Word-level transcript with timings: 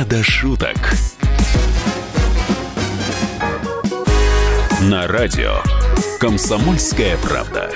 «Не 0.00 0.06
до 0.06 0.22
шуток». 0.22 0.78
На 4.80 5.06
радио 5.06 5.56
«Комсомольская 6.18 7.18
правда». 7.18 7.70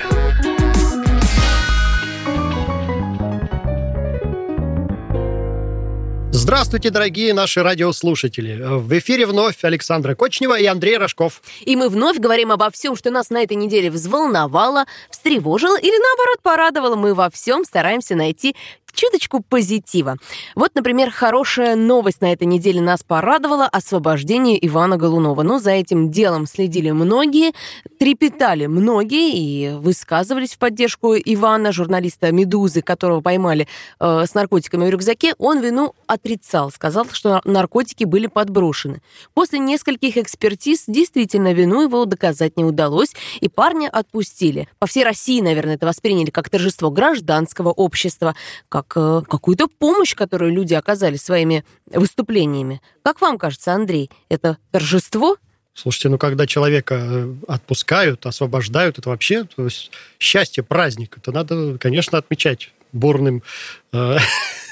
Здравствуйте, 6.31 6.89
дорогие 6.89 7.33
наши 7.33 7.63
радиослушатели. 7.63 8.59
В 8.59 8.97
эфире 8.99 9.25
вновь 9.25 9.63
Александра 9.63 10.15
Кочнева 10.15 10.59
и 10.59 10.65
Андрей 10.65 10.97
Рожков. 10.97 11.41
И 11.61 11.75
мы 11.75 11.89
вновь 11.89 12.17
говорим 12.17 12.51
обо 12.51 12.69
всем, 12.69 12.95
что 12.95 13.09
нас 13.09 13.29
на 13.29 13.41
этой 13.41 13.55
неделе 13.55 13.89
взволновало, 13.89 14.85
встревожило 15.09 15.75
или, 15.79 15.97
наоборот, 15.97 16.41
порадовало. 16.43 16.95
Мы 16.95 17.13
во 17.13 17.29
всем 17.29 17.65
стараемся 17.65 18.15
найти 18.15 18.55
чуточку 18.95 19.41
позитива. 19.41 20.17
Вот, 20.55 20.71
например, 20.73 21.11
хорошая 21.11 21.75
новость 21.75 22.21
на 22.21 22.31
этой 22.33 22.47
неделе 22.47 22.81
нас 22.81 23.03
порадовала– 23.03 23.65
освобождение 23.71 24.65
Ивана 24.65 24.97
Голунова. 24.97 25.43
Но 25.43 25.59
за 25.59 25.71
этим 25.71 26.09
делом 26.09 26.47
следили 26.47 26.91
многие, 26.91 27.53
трепетали 27.99 28.65
многие 28.65 29.35
и 29.35 29.69
высказывались 29.75 30.53
в 30.53 30.57
поддержку 30.57 31.15
Ивана, 31.15 31.71
журналиста 31.71 32.31
«Медузы», 32.31 32.81
которого 32.81 33.21
поймали 33.21 33.67
э, 33.99 34.25
с 34.25 34.33
наркотиками 34.33 34.85
в 34.85 34.89
рюкзаке. 34.89 35.33
Он 35.37 35.59
вину 35.59 35.93
отрицал, 36.07 36.71
сказал, 36.71 37.05
что 37.11 37.41
наркотики 37.43 38.05
были 38.05 38.27
подброшены. 38.27 39.01
После 39.33 39.59
нескольких 39.59 40.17
экспертиз 40.17 40.85
действительно 40.87 41.53
вину 41.53 41.83
его 41.83 42.05
доказать 42.05 42.57
не 42.57 42.63
удалось, 42.63 43.13
и 43.41 43.49
парня 43.49 43.89
отпустили. 43.89 44.67
По 44.79 44.87
всей 44.87 45.03
России, 45.03 45.41
наверное, 45.41 45.75
это 45.75 45.85
восприняли 45.85 46.29
как 46.29 46.49
торжество 46.49 46.89
гражданского 46.91 47.69
общества, 47.69 48.35
как 48.69 48.84
как 48.87 48.97
э, 48.97 49.21
какую-то 49.29 49.67
помощь, 49.67 50.15
которую 50.15 50.51
люди 50.53 50.73
оказали 50.73 51.17
своими 51.17 51.63
выступлениями. 51.87 52.81
Как 53.03 53.21
вам 53.21 53.37
кажется, 53.37 53.73
Андрей, 53.73 54.09
это 54.29 54.57
торжество? 54.71 55.37
Слушайте, 55.73 56.09
ну 56.09 56.17
когда 56.17 56.47
человека 56.47 56.95
э, 56.95 57.33
отпускают, 57.47 58.25
освобождают, 58.25 58.97
это 58.97 59.09
вообще 59.09 59.43
то 59.43 59.65
есть, 59.65 59.91
счастье, 60.19 60.63
праздник. 60.63 61.17
Это 61.17 61.31
надо, 61.31 61.77
конечно, 61.77 62.17
отмечать 62.17 62.71
бурным 62.93 63.43
э, 63.91 64.17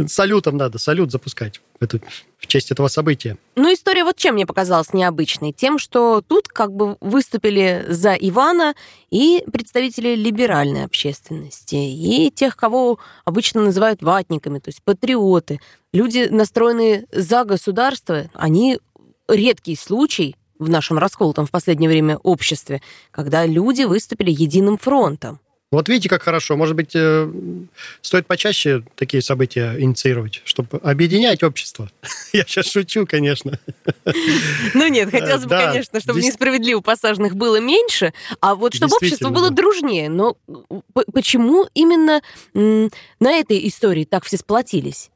салютом 0.07 0.57
надо, 0.57 0.79
салют 0.79 1.11
запускать 1.11 1.61
это, 1.81 2.01
в 2.39 2.47
честь 2.47 2.71
этого 2.71 2.89
события. 2.89 3.37
Ну, 3.57 3.73
история 3.73 4.05
вот 4.05 4.17
чем 4.17 4.35
мне 4.35 4.47
показалась 4.47 4.93
необычной. 4.93 5.53
Тем, 5.53 5.79
что 5.79 6.23
тут 6.27 6.49
как 6.49 6.73
бы 6.73 6.97
выступили 7.01 7.87
за 7.89 8.15
Ивана 8.15 8.75
и 9.11 9.45
представители 9.51 10.15
либеральной 10.15 10.85
общественности, 10.85 11.77
и 11.77 12.31
тех, 12.31 12.57
кого 12.57 12.99
обычно 13.25 13.63
называют 13.63 14.03
ватниками, 14.03 14.59
то 14.59 14.69
есть 14.69 14.83
патриоты. 14.83 15.61
Люди, 15.93 16.29
настроенные 16.31 17.07
за 17.13 17.45
государство, 17.45 18.31
они 18.35 18.79
редкий 19.29 19.77
случай 19.77 20.37
в 20.59 20.69
нашем 20.69 20.99
расколотом 20.99 21.47
в 21.47 21.51
последнее 21.51 21.89
время 21.89 22.19
обществе, 22.19 22.83
когда 23.11 23.47
люди 23.47 23.83
выступили 23.83 24.31
единым 24.31 24.77
фронтом. 24.77 25.41
Вот 25.71 25.89
видите, 25.89 26.09
как 26.09 26.23
хорошо. 26.23 26.57
Может 26.57 26.77
быть, 26.77 26.93
э, 26.95 27.31
стоит 28.01 28.27
почаще 28.27 28.83
такие 28.95 29.23
события 29.23 29.77
инициировать, 29.79 30.41
чтобы 30.45 30.79
объединять 30.79 31.43
общество. 31.43 31.91
Я 32.33 32.45
сейчас 32.45 32.71
шучу, 32.71 33.07
конечно. 33.07 33.59
Ну 34.75 34.87
нет, 34.89 35.11
хотелось 35.11 35.45
бы, 35.45 35.51
конечно, 35.51 36.01
чтобы 36.01 36.21
несправедливо 36.21 36.81
посаженных 36.81 37.37
было 37.37 37.61
меньше, 37.61 38.13
а 38.41 38.55
вот 38.55 38.75
чтобы 38.75 38.97
общество 38.97 39.29
было 39.29 39.51
дружнее. 39.51 40.09
Но 40.09 40.37
почему 41.13 41.67
именно 41.75 42.23
на 42.55 43.31
этой 43.31 43.67
истории 43.67 44.05
так 44.05 44.25
все 44.25 44.37
сплотились? 44.39 45.11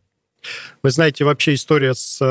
Вы 0.82 0.90
знаете, 0.90 1.24
вообще 1.24 1.54
история 1.54 1.94
с 1.94 2.18
э, 2.20 2.24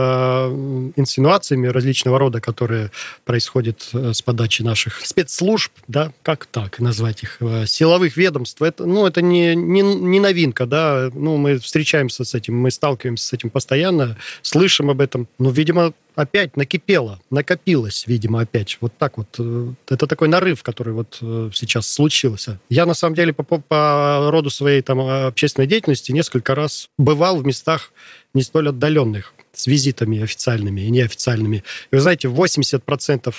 инсинуациями 0.96 1.68
различного 1.68 2.20
рода, 2.20 2.42
которые 2.42 2.92
происходят 3.24 3.90
э, 3.94 4.14
с 4.14 4.22
подачи 4.22 4.62
наших 4.62 5.06
спецслужб, 5.06 5.72
да, 5.88 6.12
как 6.24 6.46
так 6.46 6.80
назвать 6.80 7.24
их, 7.24 7.38
э, 7.40 7.66
силовых 7.66 8.18
ведомств, 8.18 8.62
это, 8.62 8.86
ну, 8.86 9.08
это 9.08 9.22
не, 9.22 9.56
не, 9.56 9.82
не 9.82 10.20
новинка, 10.20 10.66
да, 10.66 11.10
ну, 11.14 11.38
мы 11.38 11.60
встречаемся 11.60 12.26
с 12.26 12.36
этим, 12.36 12.58
мы 12.58 12.72
сталкиваемся 12.72 13.28
с 13.28 13.34
этим 13.34 13.50
постоянно, 13.50 14.18
слышим 14.42 14.90
об 14.90 15.02
этом, 15.02 15.28
но, 15.38 15.50
видимо, 15.50 15.94
опять 16.16 16.58
накипело, 16.58 17.20
накопилось, 17.30 18.06
видимо, 18.08 18.42
опять. 18.42 18.78
Вот 18.82 18.94
так 18.98 19.18
вот. 19.18 19.36
Э, 19.40 19.74
это 19.90 20.08
такой 20.08 20.28
нарыв, 20.28 20.64
который 20.64 20.94
вот 20.94 21.18
э, 21.22 21.50
сейчас 21.54 21.88
случился. 21.88 22.60
Я, 22.70 22.86
на 22.86 22.94
самом 22.94 23.16
деле, 23.16 23.34
по, 23.34 23.44
по 23.44 24.30
роду 24.32 24.50
своей 24.50 24.82
там 24.82 25.00
общественной 25.00 25.68
деятельности 25.68 26.12
несколько 26.12 26.56
раз 26.56 26.90
бывал 26.98 27.38
в 27.38 27.46
местах 27.46 27.92
не 28.34 28.44
столь 28.44 28.70
отдаленных, 28.70 29.34
с 29.54 29.68
визитами 29.68 30.22
официальными 30.22 30.82
и 30.82 30.90
неофициальными. 30.90 31.64
И 31.92 31.96
вы 31.96 32.02
знаете, 32.02 32.28
80% 32.28 33.34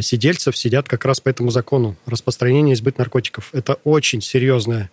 сидельцев 0.00 0.56
сидят 0.56 0.88
как 0.88 1.04
раз 1.04 1.20
по 1.20 1.28
этому 1.28 1.50
закону 1.50 1.96
распространения 2.06 2.74
избыт 2.74 2.98
наркотиков. 2.98 3.50
Это 3.52 3.74
очень 3.84 4.20
серьезная 4.20 4.90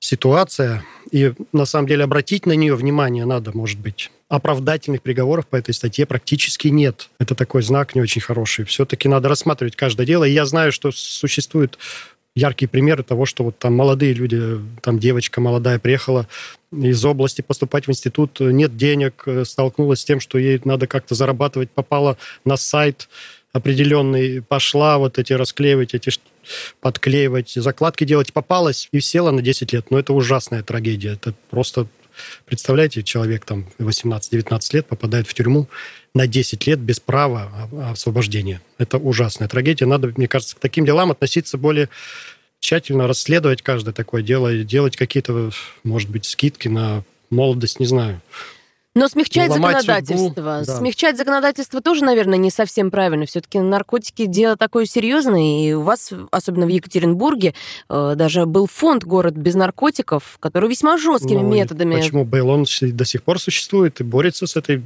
ситуация, 0.00 0.84
и 1.10 1.32
на 1.52 1.64
самом 1.64 1.88
деле 1.88 2.04
обратить 2.04 2.46
на 2.46 2.52
нее 2.52 2.74
внимание 2.74 3.24
надо, 3.24 3.56
может 3.56 3.78
быть. 3.78 4.10
Оправдательных 4.28 5.02
приговоров 5.02 5.46
по 5.46 5.56
этой 5.56 5.74
статье 5.74 6.06
практически 6.06 6.68
нет. 6.68 7.08
Это 7.18 7.34
такой 7.34 7.62
знак 7.62 7.94
не 7.94 8.00
очень 8.00 8.20
хороший. 8.20 8.64
Все-таки 8.64 9.08
надо 9.08 9.28
рассматривать 9.28 9.74
каждое 9.74 10.06
дело. 10.06 10.24
И 10.24 10.32
я 10.32 10.44
знаю, 10.44 10.70
что 10.70 10.92
существуют 10.92 11.78
яркие 12.34 12.68
примеры 12.68 13.02
того, 13.02 13.26
что 13.26 13.44
вот 13.44 13.58
там 13.58 13.74
молодые 13.74 14.12
люди, 14.12 14.60
там 14.82 14.98
девочка 14.98 15.40
молодая 15.40 15.78
приехала 15.78 16.28
из 16.70 17.04
области 17.04 17.42
поступать 17.42 17.86
в 17.86 17.90
институт, 17.90 18.38
нет 18.40 18.76
денег, 18.76 19.26
столкнулась 19.44 20.00
с 20.00 20.04
тем, 20.04 20.20
что 20.20 20.38
ей 20.38 20.60
надо 20.64 20.86
как-то 20.86 21.14
зарабатывать, 21.14 21.70
попала 21.70 22.16
на 22.44 22.56
сайт 22.56 23.08
определенный, 23.52 24.42
пошла 24.42 24.98
вот 24.98 25.18
эти 25.18 25.32
расклеивать, 25.32 25.94
эти 25.94 26.10
подклеивать, 26.80 27.50
закладки 27.50 28.04
делать, 28.04 28.32
попалась 28.32 28.88
и 28.92 29.00
села 29.00 29.30
на 29.30 29.42
10 29.42 29.72
лет. 29.72 29.90
Но 29.90 29.98
это 29.98 30.12
ужасная 30.12 30.62
трагедия. 30.62 31.12
Это 31.12 31.34
просто, 31.50 31.86
представляете, 32.46 33.02
человек 33.02 33.44
там 33.44 33.66
18-19 33.78 34.60
лет 34.72 34.86
попадает 34.86 35.28
в 35.28 35.34
тюрьму 35.34 35.68
на 36.14 36.26
10 36.26 36.66
лет 36.66 36.78
без 36.78 37.00
права 37.00 37.68
освобождения. 37.90 38.60
Это 38.78 38.98
ужасная 38.98 39.48
трагедия. 39.48 39.86
Надо, 39.86 40.12
мне 40.16 40.28
кажется, 40.28 40.56
к 40.56 40.60
таким 40.60 40.84
делам 40.84 41.10
относиться 41.10 41.58
более 41.58 41.88
тщательно, 42.60 43.06
расследовать 43.06 43.62
каждое 43.62 43.92
такое 43.92 44.22
дело 44.22 44.52
и 44.52 44.64
делать 44.64 44.96
какие-то, 44.96 45.50
может 45.84 46.10
быть, 46.10 46.24
скидки 46.24 46.68
на 46.68 47.04
молодость, 47.30 47.80
не 47.80 47.86
знаю. 47.86 48.20
Но 48.94 49.06
смягчать 49.08 49.52
законодательство. 49.52 50.16
Судьбу, 50.16 50.42
да. 50.42 50.64
Смягчать 50.64 51.16
законодательство 51.16 51.80
тоже, 51.80 52.04
наверное, 52.04 52.38
не 52.38 52.50
совсем 52.50 52.90
правильно. 52.90 53.26
Все-таки 53.26 53.58
наркотики 53.60 54.26
дело 54.26 54.56
такое 54.56 54.86
серьезное. 54.86 55.68
И 55.68 55.72
у 55.72 55.82
вас, 55.82 56.12
особенно 56.30 56.66
в 56.66 56.68
Екатеринбурге, 56.68 57.54
э, 57.88 58.14
даже 58.16 58.46
был 58.46 58.66
фонд 58.66 59.04
«Город 59.04 59.34
без 59.34 59.54
наркотиков», 59.54 60.38
который 60.40 60.68
весьма 60.68 60.96
жесткими 60.96 61.42
ну, 61.42 61.52
методами... 61.52 61.96
Почему 61.96 62.24
был? 62.24 62.48
Он 62.48 62.64
до 62.80 63.04
сих 63.04 63.22
пор 63.22 63.38
существует 63.40 64.00
и 64.00 64.04
борется 64.04 64.46
с 64.46 64.56
этой 64.56 64.76
э, 64.76 64.80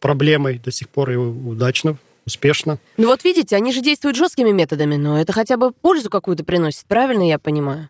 проблемой 0.00 0.58
до 0.58 0.70
сих 0.70 0.88
пор 0.88 1.10
и 1.10 1.16
удачно 1.16 1.96
успешно. 2.26 2.78
Ну 2.96 3.06
вот 3.06 3.24
видите, 3.24 3.56
они 3.56 3.72
же 3.72 3.80
действуют 3.80 4.16
жесткими 4.16 4.50
методами, 4.50 4.96
но 4.96 5.20
это 5.20 5.32
хотя 5.32 5.56
бы 5.56 5.72
пользу 5.72 6.10
какую-то 6.10 6.44
приносит, 6.44 6.84
правильно 6.86 7.26
я 7.26 7.38
понимаю? 7.38 7.88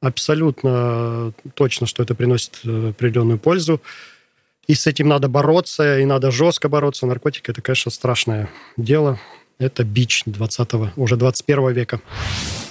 Абсолютно 0.00 1.32
точно, 1.54 1.86
что 1.86 2.02
это 2.02 2.14
приносит 2.14 2.60
э, 2.64 2.90
определенную 2.90 3.38
пользу. 3.38 3.80
И 4.68 4.74
с 4.74 4.86
этим 4.86 5.08
надо 5.08 5.28
бороться, 5.28 5.98
и 5.98 6.04
надо 6.04 6.30
жестко 6.30 6.68
бороться. 6.68 7.06
Наркотики– 7.06 7.50
это, 7.52 7.62
конечно, 7.62 7.90
страшное 7.90 8.50
дело. 8.76 9.18
Это 9.58 9.82
бич 9.82 10.22
20 10.26 10.68
уже 10.96 11.16
21 11.16 11.72
века. 11.72 12.00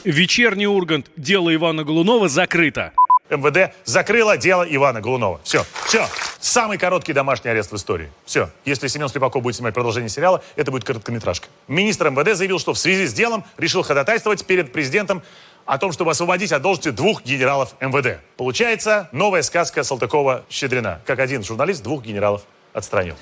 Вечерний 0.04 0.68
Ургант. 0.68 1.08
Дело 1.18 1.54
Ивана 1.54 1.84
Голунова 1.84 2.30
закрыто. 2.30 2.94
МВД 3.32 3.74
закрыло 3.84 4.38
дело 4.38 4.64
Ивана 4.64 5.02
Голунова. 5.02 5.42
Все, 5.44 5.66
все. 5.88 6.08
Самый 6.40 6.78
короткий 6.78 7.14
домашний 7.14 7.50
арест 7.50 7.72
в 7.72 7.76
истории. 7.76 8.10
Все. 8.26 8.52
Если 8.64 8.88
Семен 8.88 9.10
Слепаков 9.10 9.42
будет 9.42 9.56
снимать 9.56 9.74
продолжение 9.74 10.10
сериала, 10.10 10.44
это 10.56 10.72
будет 10.72 10.84
короткометражка. 10.84 11.48
Министр 11.68 12.12
МВД 12.12 12.38
заявил, 12.38 12.60
что 12.60 12.74
в 12.74 12.78
связи 12.78 13.08
с 13.08 13.14
делом 13.14 13.44
решил 13.58 13.82
ходатайствовать 13.82 14.46
перед 14.46 14.72
президентом 14.72 15.24
о 15.68 15.78
том, 15.78 15.92
чтобы 15.92 16.12
освободить 16.12 16.52
от 16.52 16.62
должности 16.62 16.90
двух 16.90 17.24
генералов 17.24 17.76
МВД. 17.80 18.22
Получается, 18.38 19.10
новая 19.12 19.44
сказка 19.44 19.82
Салтыкова-Щедрина. 19.82 21.02
Как 21.06 21.20
один 21.20 21.44
журналист 21.44 21.84
двух 21.84 22.04
генералов 22.04 22.44
отстранил. 22.74 23.16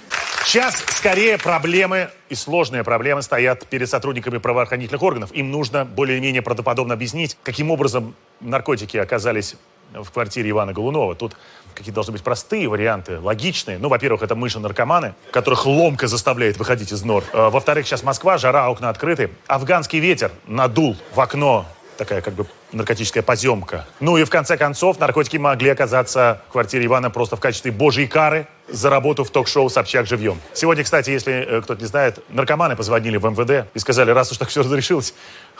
Сейчас 0.46 0.76
скорее 0.90 1.40
проблемы 1.40 2.10
и 2.30 2.36
сложные 2.36 2.84
проблемы 2.84 3.24
стоят 3.24 3.66
перед 3.66 3.90
сотрудниками 3.90 4.38
правоохранительных 4.38 5.02
органов. 5.02 5.32
Им 5.32 5.50
нужно 5.50 5.86
более-менее 5.86 6.44
правдоподобно 6.44 6.94
объяснить, 6.94 7.36
каким 7.42 7.72
образом 7.72 8.16
наркотики 8.42 8.98
оказались 8.98 9.56
в 9.94 10.12
квартире 10.12 10.52
Ивана 10.52 10.72
Голунова. 10.72 11.16
Тут 11.16 11.36
какие 11.74 11.94
должны 11.94 12.14
быть 12.14 12.24
простые 12.24 12.68
варианты, 12.68 13.20
логичные. 13.20 13.80
Ну, 13.80 13.90
во-первых, 13.90 14.22
это 14.22 14.36
мыши-наркоманы, 14.36 15.16
которых 15.32 15.66
ломка 15.66 16.08
заставляет 16.08 16.58
выходить 16.58 16.92
из 16.92 17.04
нор. 17.04 17.24
Э, 17.34 17.50
во-вторых, 17.50 17.88
сейчас 17.88 18.04
Москва, 18.04 18.38
жара, 18.38 18.70
окна 18.70 18.90
открыты. 18.90 19.32
Афганский 19.48 20.00
ветер 20.00 20.32
надул 20.46 20.96
в 21.14 21.20
окно 21.20 21.66
такая 21.98 22.22
как 22.22 22.34
бы 22.34 22.46
наркотическая 22.72 23.24
поземка. 23.24 23.86
Ну 24.00 24.18
и 24.18 24.24
в 24.24 24.30
конце 24.30 24.58
концов 24.58 25.00
наркотики 25.00 25.38
могли 25.38 25.70
оказаться 25.70 26.42
в 26.50 26.52
квартире 26.52 26.86
Ивана 26.86 27.10
просто 27.10 27.36
в 27.36 27.40
качестве 27.40 27.72
божьей 27.72 28.08
кары 28.08 28.48
за 28.68 28.90
работу 28.90 29.24
в 29.24 29.30
ток-шоу 29.30 29.70
«Собчак 29.70 30.08
живьем». 30.08 30.40
Сегодня, 30.54 30.84
кстати, 30.84 31.10
если 31.10 31.34
э, 31.34 31.62
кто-то 31.62 31.82
не 31.82 31.88
знает, 31.88 32.20
наркоманы 32.30 32.76
позвонили 32.76 33.18
в 33.18 33.26
МВД 33.26 33.68
и 33.74 33.80
сказали, 33.80 34.12
раз 34.12 34.32
уж 34.32 34.38
так 34.38 34.50
все 34.50 34.62
разрешилось, 34.62 35.14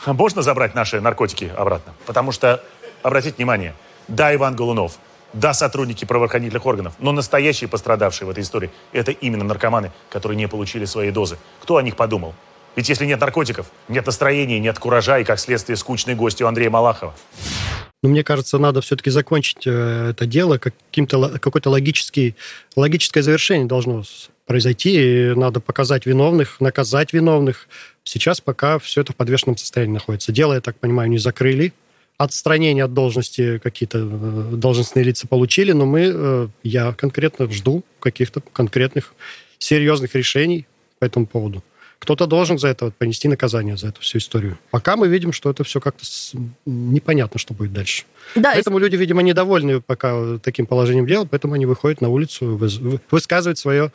а 0.04 0.12
можно 0.12 0.42
забрать 0.42 0.74
наши 0.74 1.00
наркотики 1.00 1.52
обратно? 1.56 1.94
Потому 2.04 2.32
что, 2.32 2.62
обратите 3.02 3.36
внимание, 3.36 3.74
да, 4.08 4.34
Иван 4.34 4.56
Голунов, 4.56 4.98
да, 5.32 5.54
сотрудники 5.54 6.04
правоохранительных 6.04 6.64
органов, 6.66 6.94
но 6.98 7.12
настоящие 7.12 7.68
пострадавшие 7.68 8.26
в 8.26 8.30
этой 8.30 8.42
истории– 8.42 8.70
это 8.92 9.12
именно 9.12 9.44
наркоманы, 9.44 9.92
которые 10.10 10.36
не 10.36 10.48
получили 10.48 10.84
свои 10.84 11.10
дозы. 11.10 11.38
Кто 11.60 11.76
о 11.76 11.82
них 11.82 11.96
подумал? 11.96 12.34
Ведь 12.76 12.90
если 12.90 13.06
нет 13.06 13.20
наркотиков, 13.20 13.70
нет 13.88 14.04
настроения, 14.04 14.60
нет 14.60 14.78
куража 14.78 15.18
и, 15.18 15.24
как 15.24 15.38
следствие, 15.40 15.76
скучные 15.76 16.14
гости 16.14 16.42
у 16.42 16.46
Андрея 16.46 16.68
Малахова. 16.68 17.14
Но 18.02 18.10
мне 18.10 18.22
кажется, 18.22 18.58
надо 18.58 18.82
все-таки 18.82 19.08
закончить 19.10 19.66
э, 19.66 20.10
это 20.10 20.26
дело, 20.26 20.58
каким-то 20.58 21.38
какое-то 21.38 21.70
логический, 21.70 22.36
логическое 22.76 23.22
завершение 23.22 23.66
должно 23.66 24.04
произойти, 24.44 25.30
и 25.30 25.34
надо 25.34 25.60
показать 25.60 26.04
виновных, 26.06 26.60
наказать 26.60 27.14
виновных. 27.14 27.66
Сейчас 28.04 28.40
пока 28.42 28.78
все 28.78 29.00
это 29.00 29.12
в 29.12 29.16
подвешенном 29.16 29.56
состоянии 29.56 29.94
находится. 29.94 30.30
Дело, 30.30 30.52
я 30.52 30.60
так 30.60 30.76
понимаю, 30.76 31.08
не 31.08 31.18
закрыли. 31.18 31.72
Отстранение 32.18 32.84
от 32.84 32.92
должности 32.92 33.58
какие-то 33.58 33.98
э, 33.98 34.56
должностные 34.56 35.04
лица 35.04 35.26
получили, 35.26 35.72
но 35.72 35.86
мы, 35.86 36.12
э, 36.14 36.48
я 36.62 36.92
конкретно 36.92 37.50
жду 37.50 37.82
каких-то 38.00 38.42
конкретных 38.52 39.14
серьезных 39.58 40.14
решений 40.14 40.66
по 40.98 41.06
этому 41.06 41.26
поводу. 41.26 41.64
Кто-то 41.98 42.26
должен 42.26 42.58
за 42.58 42.68
это 42.68 42.90
понести 42.90 43.26
наказание, 43.28 43.76
за 43.76 43.88
эту 43.88 44.00
всю 44.00 44.18
историю. 44.18 44.58
Пока 44.70 44.96
мы 44.96 45.08
видим, 45.08 45.32
что 45.32 45.50
это 45.50 45.64
все 45.64 45.80
как-то 45.80 46.04
с... 46.04 46.32
непонятно, 46.66 47.38
что 47.40 47.54
будет 47.54 47.72
дальше. 47.72 48.04
Да, 48.34 48.52
поэтому 48.52 48.78
и... 48.78 48.80
люди, 48.82 48.96
видимо, 48.96 49.22
недовольны 49.22 49.80
пока 49.80 50.38
таким 50.38 50.66
положением 50.66 51.06
дел, 51.06 51.26
поэтому 51.26 51.54
они 51.54 51.66
выходят 51.66 52.00
на 52.00 52.08
улицу, 52.08 52.60
высказывают 53.10 53.58
свое 53.58 53.92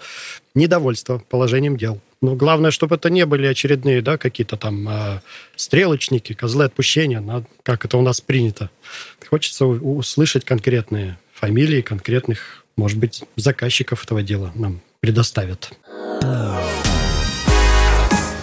недовольство 0.55 1.21
положением 1.29 1.77
дел. 1.77 2.01
Но 2.21 2.35
главное, 2.35 2.71
чтобы 2.71 2.95
это 2.95 3.09
не 3.09 3.25
были 3.25 3.47
очередные, 3.47 4.01
да, 4.01 4.17
какие-то 4.17 4.55
там 4.55 4.87
э, 4.87 5.21
стрелочники, 5.55 6.33
козлы 6.33 6.65
отпущения, 6.65 7.19
на, 7.19 7.43
как 7.63 7.83
это 7.85 7.97
у 7.97 8.01
нас 8.01 8.21
принято. 8.21 8.69
Хочется 9.27 9.65
услышать 9.65 10.45
конкретные 10.45 11.17
фамилии, 11.33 11.81
конкретных, 11.81 12.63
может 12.75 12.99
быть, 12.99 13.23
заказчиков 13.37 14.03
этого 14.03 14.21
дела 14.21 14.51
нам 14.53 14.81
предоставят. 14.99 15.71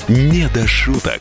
Не 0.09 0.49
до 0.55 0.67
шуток. 0.67 1.21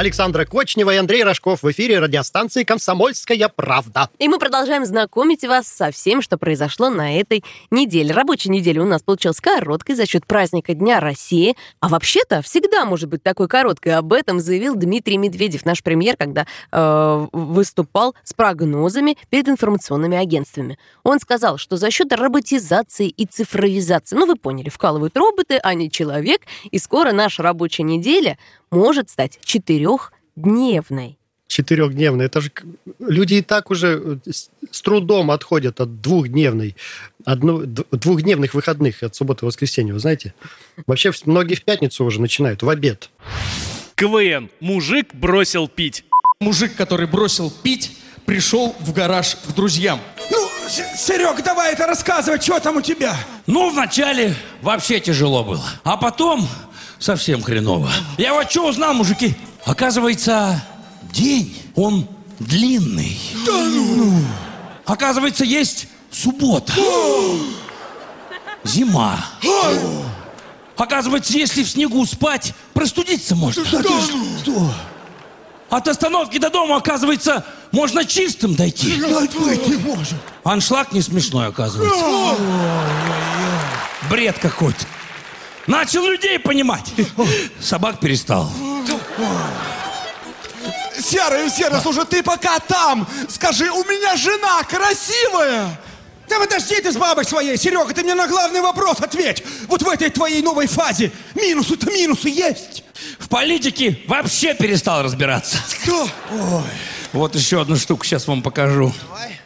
Александра 0.00 0.46
Кочнева 0.46 0.94
и 0.94 0.96
Андрей 0.96 1.22
Рожков 1.22 1.62
в 1.62 1.70
эфире 1.72 1.98
радиостанции 1.98 2.64
«Комсомольская 2.64 3.50
правда». 3.54 4.08
И 4.18 4.28
мы 4.28 4.38
продолжаем 4.38 4.86
знакомить 4.86 5.44
вас 5.44 5.66
со 5.66 5.90
всем, 5.90 6.22
что 6.22 6.38
произошло 6.38 6.88
на 6.88 7.18
этой 7.18 7.44
неделе. 7.70 8.14
Рабочая 8.14 8.48
неделя 8.48 8.80
у 8.80 8.86
нас 8.86 9.02
получилась 9.02 9.42
короткой 9.42 9.96
за 9.96 10.06
счет 10.06 10.24
праздника 10.24 10.72
Дня 10.72 11.00
России. 11.00 11.54
А 11.80 11.90
вообще-то 11.90 12.40
всегда 12.40 12.86
может 12.86 13.10
быть 13.10 13.22
такой 13.22 13.46
короткой. 13.46 13.94
Об 13.94 14.14
этом 14.14 14.40
заявил 14.40 14.74
Дмитрий 14.74 15.18
Медведев, 15.18 15.66
наш 15.66 15.82
премьер, 15.82 16.16
когда 16.16 16.46
э, 16.72 17.26
выступал 17.32 18.14
с 18.24 18.32
прогнозами 18.32 19.18
перед 19.28 19.50
информационными 19.50 20.16
агентствами. 20.16 20.78
Он 21.02 21.20
сказал, 21.20 21.58
что 21.58 21.76
за 21.76 21.90
счет 21.90 22.10
роботизации 22.14 23.10
и 23.10 23.26
цифровизации, 23.26 24.16
ну 24.16 24.24
вы 24.24 24.36
поняли, 24.36 24.70
вкалывают 24.70 25.14
роботы, 25.18 25.60
а 25.62 25.74
не 25.74 25.90
человек, 25.90 26.40
и 26.70 26.78
скоро 26.78 27.12
наша 27.12 27.42
рабочая 27.42 27.82
неделя 27.82 28.38
может 28.70 29.10
стать 29.10 29.38
четырехдневной. 29.44 31.18
Четырехдневной. 31.46 32.26
Это 32.26 32.40
же 32.40 32.52
люди 33.00 33.34
и 33.34 33.42
так 33.42 33.70
уже 33.70 34.20
э, 34.24 34.30
с 34.70 34.82
трудом 34.82 35.32
отходят 35.32 35.80
от 35.80 36.00
двухдневной, 36.00 36.76
одну, 37.24 37.62
двухдневных 37.66 38.54
выходных 38.54 39.02
от 39.02 39.16
субботы 39.16 39.44
и 39.44 39.46
воскресенья, 39.46 39.92
вы 39.92 39.98
знаете. 39.98 40.32
Вообще 40.86 41.10
многие 41.24 41.56
в 41.56 41.64
пятницу 41.64 42.04
уже 42.04 42.20
начинают, 42.20 42.62
в 42.62 42.68
обед. 42.68 43.10
КВН. 43.96 44.48
Мужик 44.60 45.12
бросил 45.12 45.66
пить. 45.66 46.04
Мужик, 46.40 46.76
который 46.76 47.06
бросил 47.06 47.50
пить, 47.50 47.98
пришел 48.24 48.74
в 48.78 48.92
гараж 48.92 49.36
к 49.36 49.52
друзьям. 49.54 50.00
Ну, 50.30 50.48
Серег, 50.96 51.42
давай 51.44 51.72
это 51.72 51.86
рассказывай, 51.86 52.40
что 52.40 52.60
там 52.60 52.76
у 52.76 52.80
тебя? 52.80 53.16
Ну, 53.46 53.70
вначале 53.70 54.36
вообще 54.62 55.00
тяжело 55.00 55.42
было. 55.42 55.64
А 55.82 55.96
потом 55.96 56.48
совсем 57.00 57.42
хреново. 57.42 57.90
Я 58.18 58.34
вот 58.34 58.48
что 58.50 58.68
узнал, 58.68 58.94
мужики? 58.94 59.34
Оказывается, 59.64 60.62
день, 61.12 61.56
он 61.74 62.06
длинный. 62.38 63.18
Да 63.44 63.52
ну! 63.52 64.22
Оказывается, 64.84 65.44
есть 65.44 65.88
суббота. 66.12 66.72
Зима. 68.62 69.18
Оказывается, 70.76 71.32
если 71.36 71.62
в 71.62 71.68
снегу 71.68 72.04
спать, 72.06 72.54
простудиться 72.72 73.34
можно. 73.34 73.64
Да, 73.70 73.82
да, 73.82 73.88
что? 74.42 74.72
От 75.68 75.88
остановки 75.88 76.38
до 76.38 76.50
дома, 76.50 76.76
оказывается, 76.76 77.44
можно 77.70 78.04
чистым 78.04 78.54
дойти. 78.54 79.00
Быть 79.00 79.66
не 79.68 79.76
может. 79.76 80.18
Аншлаг 80.42 80.92
не 80.92 81.00
смешной, 81.00 81.46
оказывается. 81.46 82.04
Бред 84.10 84.38
какой-то. 84.38 84.84
Начал 85.66 86.06
людей 86.06 86.38
понимать. 86.38 86.92
Собак 87.60 88.00
перестал. 88.00 88.50
Серый, 91.00 91.50
Серый, 91.50 91.80
слушай, 91.80 92.04
ты 92.04 92.22
пока 92.22 92.58
там. 92.58 93.06
Скажи, 93.28 93.70
у 93.70 93.84
меня 93.84 94.16
жена 94.16 94.62
красивая. 94.64 95.78
Да 96.28 96.38
подожди 96.38 96.80
ты 96.80 96.92
с 96.92 96.96
бабой 96.96 97.24
своей, 97.24 97.56
Серега, 97.56 97.92
ты 97.92 98.04
мне 98.04 98.14
на 98.14 98.28
главный 98.28 98.60
вопрос 98.60 99.00
ответь. 99.00 99.42
Вот 99.66 99.82
в 99.82 99.88
этой 99.88 100.10
твоей 100.10 100.42
новой 100.42 100.68
фазе 100.68 101.10
минусы-то 101.34 101.90
минусы 101.90 102.28
есть. 102.28 102.84
В 103.18 103.28
политике 103.28 103.98
вообще 104.06 104.54
перестал 104.54 105.02
разбираться. 105.02 105.58
Что? 105.82 106.08
Ой. 106.30 106.62
Вот 107.12 107.34
еще 107.34 107.60
одну 107.60 107.74
штуку 107.74 108.04
сейчас 108.04 108.28
вам 108.28 108.42
покажу. 108.42 108.94
Давай. 109.10 109.40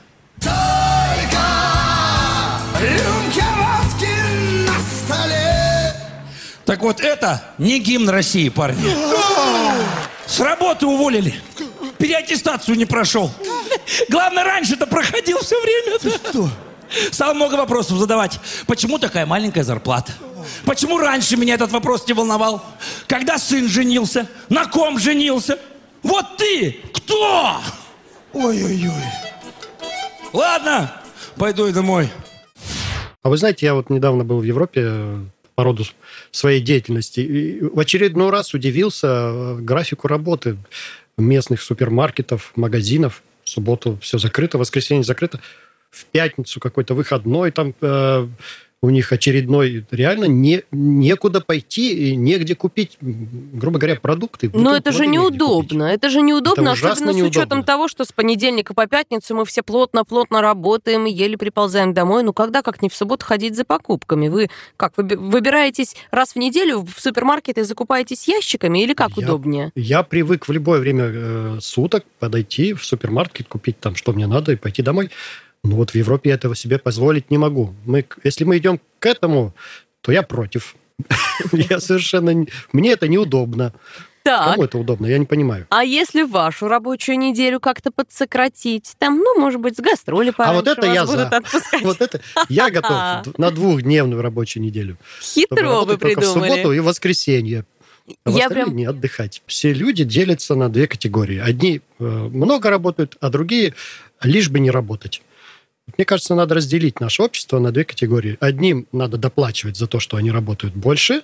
Так 6.65 6.81
вот 6.83 7.01
это 7.01 7.43
не 7.59 7.79
гимн 7.79 8.09
России, 8.09 8.49
парни. 8.49 8.91
С 10.27 10.41
работы 10.41 10.87
уволили. 10.87 11.35
Переаттестацию 11.99 12.77
не 12.77 12.87
прошел. 12.87 13.31
Главное, 14.09 14.45
раньше-то 14.45 14.87
проходил 14.87 15.39
все 15.41 15.61
время. 15.61 15.99
Что? 15.99 16.49
Стал 17.11 17.35
много 17.35 17.55
вопросов 17.55 17.99
задавать. 17.99 18.39
Почему 18.67 18.99
такая 18.99 19.27
маленькая 19.27 19.65
зарплата? 19.65 20.13
Почему 20.65 20.99
раньше 20.99 21.37
меня 21.37 21.55
этот 21.55 21.73
вопрос 21.73 22.07
не 22.07 22.15
волновал? 22.15 22.65
Когда 23.07 23.39
сын 23.39 23.69
женился? 23.69 24.29
На 24.49 24.67
ком 24.67 24.99
женился? 24.99 25.59
Вот 26.03 26.37
ты 26.37 26.81
кто? 26.93 27.61
Ой-ой-ой. 28.33 28.93
Ладно, 30.33 30.93
пойду 31.37 31.67
и 31.67 31.73
домой. 31.73 32.11
А 33.23 33.29
вы 33.29 33.37
знаете, 33.39 33.67
я 33.67 33.75
вот 33.75 33.89
недавно 33.89 34.25
был 34.25 34.41
в 34.41 34.43
Европе, 34.43 35.21
по 35.55 35.65
роду 35.65 35.85
своей 36.31 36.61
деятельности. 36.61 37.21
И 37.21 37.61
в 37.63 37.79
очередной 37.79 38.31
раз 38.31 38.55
удивился 38.55 39.07
э, 39.07 39.57
графику 39.61 40.09
работы 40.09 40.57
местных 41.17 41.63
супермаркетов, 41.63 42.53
магазинов. 42.57 43.23
В 43.45 43.51
субботу 43.51 43.99
все 44.01 44.19
закрыто, 44.19 44.57
в 44.57 44.61
воскресенье 44.61 45.05
закрыто. 45.05 45.41
В 45.91 46.07
пятницу 46.07 46.61
какой-то 46.61 46.95
выходной 46.95 47.51
там 47.53 47.75
э, 47.81 48.29
у 48.85 48.91
них 48.91 49.13
очередной, 49.13 49.85
реально 49.91 50.27
не, 50.27 50.63
некуда 50.71 51.41
пойти 51.41 52.11
и 52.11 52.17
негде 52.17 52.55
купить, 52.55 52.99
грубо 53.01 53.79
говоря, 53.79 53.97
продукты. 53.97 54.51
Но 54.53 54.77
это 54.77 54.93
же 54.93 55.07
неудобно. 55.07 55.85
Это 55.85 56.11
же 56.11 56.21
неудобно, 56.21 56.71
это 56.71 56.93
особенно 56.93 57.13
неудобно. 57.13 57.33
с 57.33 57.37
учетом 57.37 57.65
того, 57.65 57.89
что 57.89 58.05
с 58.05 58.13
понедельника 58.13 58.75
по 58.75 58.87
пятницу 58.87 59.35
мы 59.35 59.47
все 59.47 59.63
плотно-плотно 59.63 60.43
работаем, 60.43 61.07
еле 61.07 61.39
приползаем 61.39 61.95
домой. 61.95 62.23
Ну, 62.23 62.35
когда, 62.35 62.61
как 62.61 62.83
не 62.83 62.91
в 62.91 62.95
субботу, 62.95 63.25
ходить 63.25 63.57
за 63.57 63.65
покупками? 63.65 64.29
Вы 64.29 64.51
как, 64.77 64.93
выбираетесь 64.97 65.97
раз 66.11 66.33
в 66.33 66.37
неделю 66.37 66.81
в 66.81 67.01
супермаркет 67.01 67.57
и 67.59 67.63
закупаетесь 67.63 68.29
ящиками 68.29 68.83
или 68.83 68.93
как 68.93 69.17
я, 69.17 69.25
удобнее? 69.25 69.73
Я 69.75 70.03
привык 70.03 70.47
в 70.47 70.53
любое 70.53 70.81
время 70.81 71.05
э, 71.07 71.59
суток 71.61 72.05
подойти 72.19 72.75
в 72.75 72.85
супермаркет, 72.85 73.49
купить 73.49 73.81
там, 73.81 73.97
что 73.97 74.13
мне 74.13 74.27
надо, 74.27 74.53
и 74.53 74.57
пойти 74.57 74.83
домой. 74.83 75.11
Ну 75.65 75.77
вот 75.77 75.91
в 75.91 75.95
Европе 75.95 76.29
я 76.29 76.35
этого 76.37 76.55
себе 76.55 76.79
позволить 76.79 77.31
не 77.31 77.39
могу. 77.39 77.75
Мы, 77.87 78.05
если 78.23 78.45
мы 78.45 78.59
идем 78.59 78.81
к 78.99 79.07
этому, 79.07 79.55
то 80.03 80.13
я 80.13 80.23
против. 80.23 80.77
Я 81.53 81.81
совершенно... 81.81 82.47
Мне 82.73 82.93
это 82.93 83.09
неудобно. 83.09 83.73
Так. 84.23 84.53
Кому 84.53 84.65
это 84.65 84.79
удобно? 84.79 85.07
Я 85.07 85.19
не 85.19 85.27
понимаю. 85.27 85.67
А 85.71 85.85
если 85.85 86.23
вашу 86.23 86.69
рабочую 86.69 87.19
неделю 87.19 87.61
как-то 87.61 87.91
подсократить? 87.91 88.95
Там, 88.99 89.19
ну, 89.19 89.39
может 89.39 89.61
быть, 89.61 89.77
с 89.77 89.81
гастроли 89.81 90.33
А 90.39 90.53
вот 90.53 90.69
это 90.69 90.87
я 90.87 91.05
за. 91.05 91.31
Вот 91.83 92.01
это 92.01 92.21
я 92.49 92.71
готов 92.71 93.39
на 93.39 93.51
двухдневную 93.51 94.23
рабочую 94.23 94.63
неделю. 94.63 94.97
Хитро 95.21 95.85
вы 95.85 95.99
придумали. 95.99 96.25
в 96.25 96.29
субботу 96.29 96.73
и 96.73 96.79
воскресенье. 96.79 97.67
а 98.25 98.31
Я 98.31 98.49
прям- 98.49 98.75
не 98.75 98.87
отдыхать. 98.87 99.43
Все 99.47 99.73
люди 99.73 100.05
делятся 100.05 100.55
на 100.55 100.71
две 100.71 100.87
категории. 100.87 101.39
Одни 101.39 101.83
э, 101.99 102.05
много 102.05 102.71
работают, 102.71 103.17
а 103.21 103.29
другие 103.31 103.75
лишь 104.23 104.49
бы 104.49 104.59
не 104.61 104.71
работать. 104.71 105.23
Мне 105.97 106.05
кажется, 106.05 106.35
надо 106.35 106.55
разделить 106.55 107.01
наше 107.01 107.23
общество 107.23 107.59
на 107.59 107.73
две 107.73 107.85
категории. 107.85 108.37
Одним 108.41 108.87
надо 108.93 109.17
доплачивать 109.17 109.77
за 109.77 109.87
то, 109.87 110.01
что 110.01 110.17
они 110.17 110.31
работают 110.31 110.75
больше, 110.75 111.23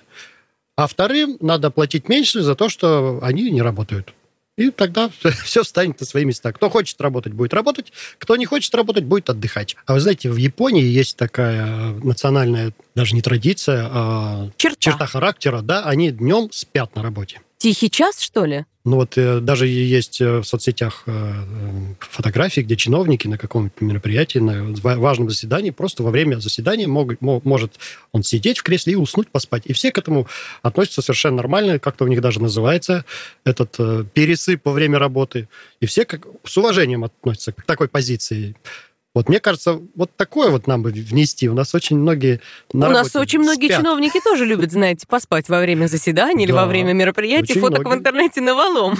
а 0.75 0.87
вторым 0.87 1.37
надо 1.41 1.69
платить 1.71 2.09
меньше 2.09 2.41
за 2.41 2.55
то, 2.55 2.69
что 2.69 3.19
они 3.21 3.51
не 3.51 3.61
работают. 3.61 4.13
И 4.57 4.69
тогда 4.69 5.09
все 5.43 5.63
встанет 5.63 5.99
на 5.99 6.05
свои 6.05 6.25
места. 6.25 6.51
Кто 6.53 6.69
хочет 6.69 6.99
работать, 7.01 7.33
будет 7.33 7.53
работать. 7.53 7.91
Кто 8.17 8.35
не 8.35 8.45
хочет 8.45 8.73
работать, 8.75 9.03
будет 9.03 9.29
отдыхать. 9.29 9.75
А 9.85 9.93
вы 9.93 9.99
знаете, 9.99 10.29
в 10.29 10.37
Японии 10.37 10.83
есть 10.83 11.17
такая 11.17 11.93
национальная, 12.03 12.73
даже 12.95 13.15
не 13.15 13.21
традиция, 13.21 13.87
а 13.91 14.49
Черта. 14.57 14.77
черта 14.79 15.05
характера. 15.05 15.61
Да, 15.61 15.83
они 15.83 16.11
днем 16.11 16.49
спят 16.51 16.95
на 16.95 17.03
работе. 17.03 17.41
Тихий 17.61 17.91
час, 17.91 18.19
что 18.19 18.45
ли? 18.45 18.65
Ну 18.85 18.95
вот 18.95 19.19
э, 19.19 19.39
даже 19.39 19.67
есть 19.67 20.19
э, 20.19 20.39
в 20.39 20.45
соцсетях 20.45 21.03
э, 21.05 21.31
фотографии, 21.99 22.61
где 22.61 22.75
чиновники 22.75 23.27
на 23.27 23.37
каком-то 23.37 23.85
мероприятии, 23.85 24.39
на 24.39 24.63
ва- 24.81 24.95
важном 24.95 25.29
заседании, 25.29 25.69
просто 25.69 26.01
во 26.01 26.09
время 26.09 26.37
заседания 26.37 26.87
могут, 26.87 27.21
мо- 27.21 27.39
может 27.43 27.73
он 28.13 28.23
сидеть 28.23 28.57
в 28.57 28.63
кресле 28.63 28.93
и 28.93 28.95
уснуть, 28.95 29.27
поспать. 29.29 29.61
И 29.67 29.73
все 29.73 29.91
к 29.91 29.99
этому 29.99 30.27
относятся 30.63 31.03
совершенно 31.03 31.35
нормально, 31.35 31.77
как-то 31.77 32.05
у 32.05 32.07
них 32.07 32.19
даже 32.19 32.41
называется 32.41 33.05
этот 33.43 33.77
пересып 34.13 34.61
во 34.65 34.71
время 34.71 34.97
работы. 34.97 35.47
И 35.81 35.85
все 35.85 36.05
как, 36.05 36.25
с 36.43 36.57
уважением 36.57 37.03
относятся 37.03 37.51
к 37.51 37.61
такой 37.61 37.89
позиции. 37.89 38.55
Вот 39.13 39.27
мне 39.27 39.41
кажется, 39.41 39.81
вот 39.95 40.09
такое 40.15 40.49
вот 40.51 40.67
нам 40.67 40.83
бы 40.83 40.91
внести. 40.91 41.49
У 41.49 41.53
нас 41.53 41.75
очень 41.75 41.97
многие 41.97 42.39
на 42.71 42.87
У 42.87 42.91
нас 42.91 43.13
очень 43.13 43.39
многие 43.39 43.65
спят. 43.67 43.79
чиновники 43.79 44.21
тоже 44.23 44.45
любят, 44.45 44.71
знаете, 44.71 45.05
поспать 45.05 45.49
во 45.49 45.59
время 45.59 45.87
заседания 45.87 46.45
или 46.45 46.53
во 46.53 46.65
время 46.65 46.93
мероприятий, 46.93 47.59
фоток 47.59 47.85
в 47.85 47.93
интернете 47.93 48.39
навалом. 48.39 48.97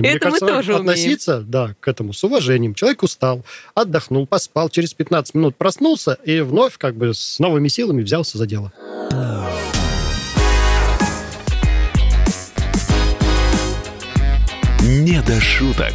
Мне 0.00 0.14
Это 0.14 0.30
мы 0.30 0.38
тоже 0.40 0.72
умеем. 0.74 0.88
относиться, 0.88 1.42
да, 1.42 1.76
к 1.78 1.86
этому 1.86 2.12
с 2.12 2.24
уважением. 2.24 2.74
Человек 2.74 3.04
устал, 3.04 3.44
отдохнул, 3.74 4.26
поспал, 4.26 4.68
через 4.68 4.94
15 4.94 5.34
минут 5.34 5.56
проснулся 5.56 6.14
и 6.24 6.40
вновь 6.40 6.76
как 6.76 6.96
бы 6.96 7.14
с 7.14 7.38
новыми 7.38 7.68
силами 7.68 8.02
взялся 8.02 8.36
за 8.36 8.46
дело. 8.46 8.72
«Не 14.82 15.22
до 15.22 15.40
шуток». 15.40 15.94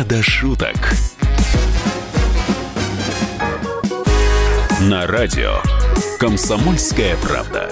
Не 0.00 0.06
до 0.06 0.22
шуток. 0.22 0.76
На 4.80 5.06
радио 5.06 5.56
«Комсомольская 6.18 7.18
правда». 7.18 7.68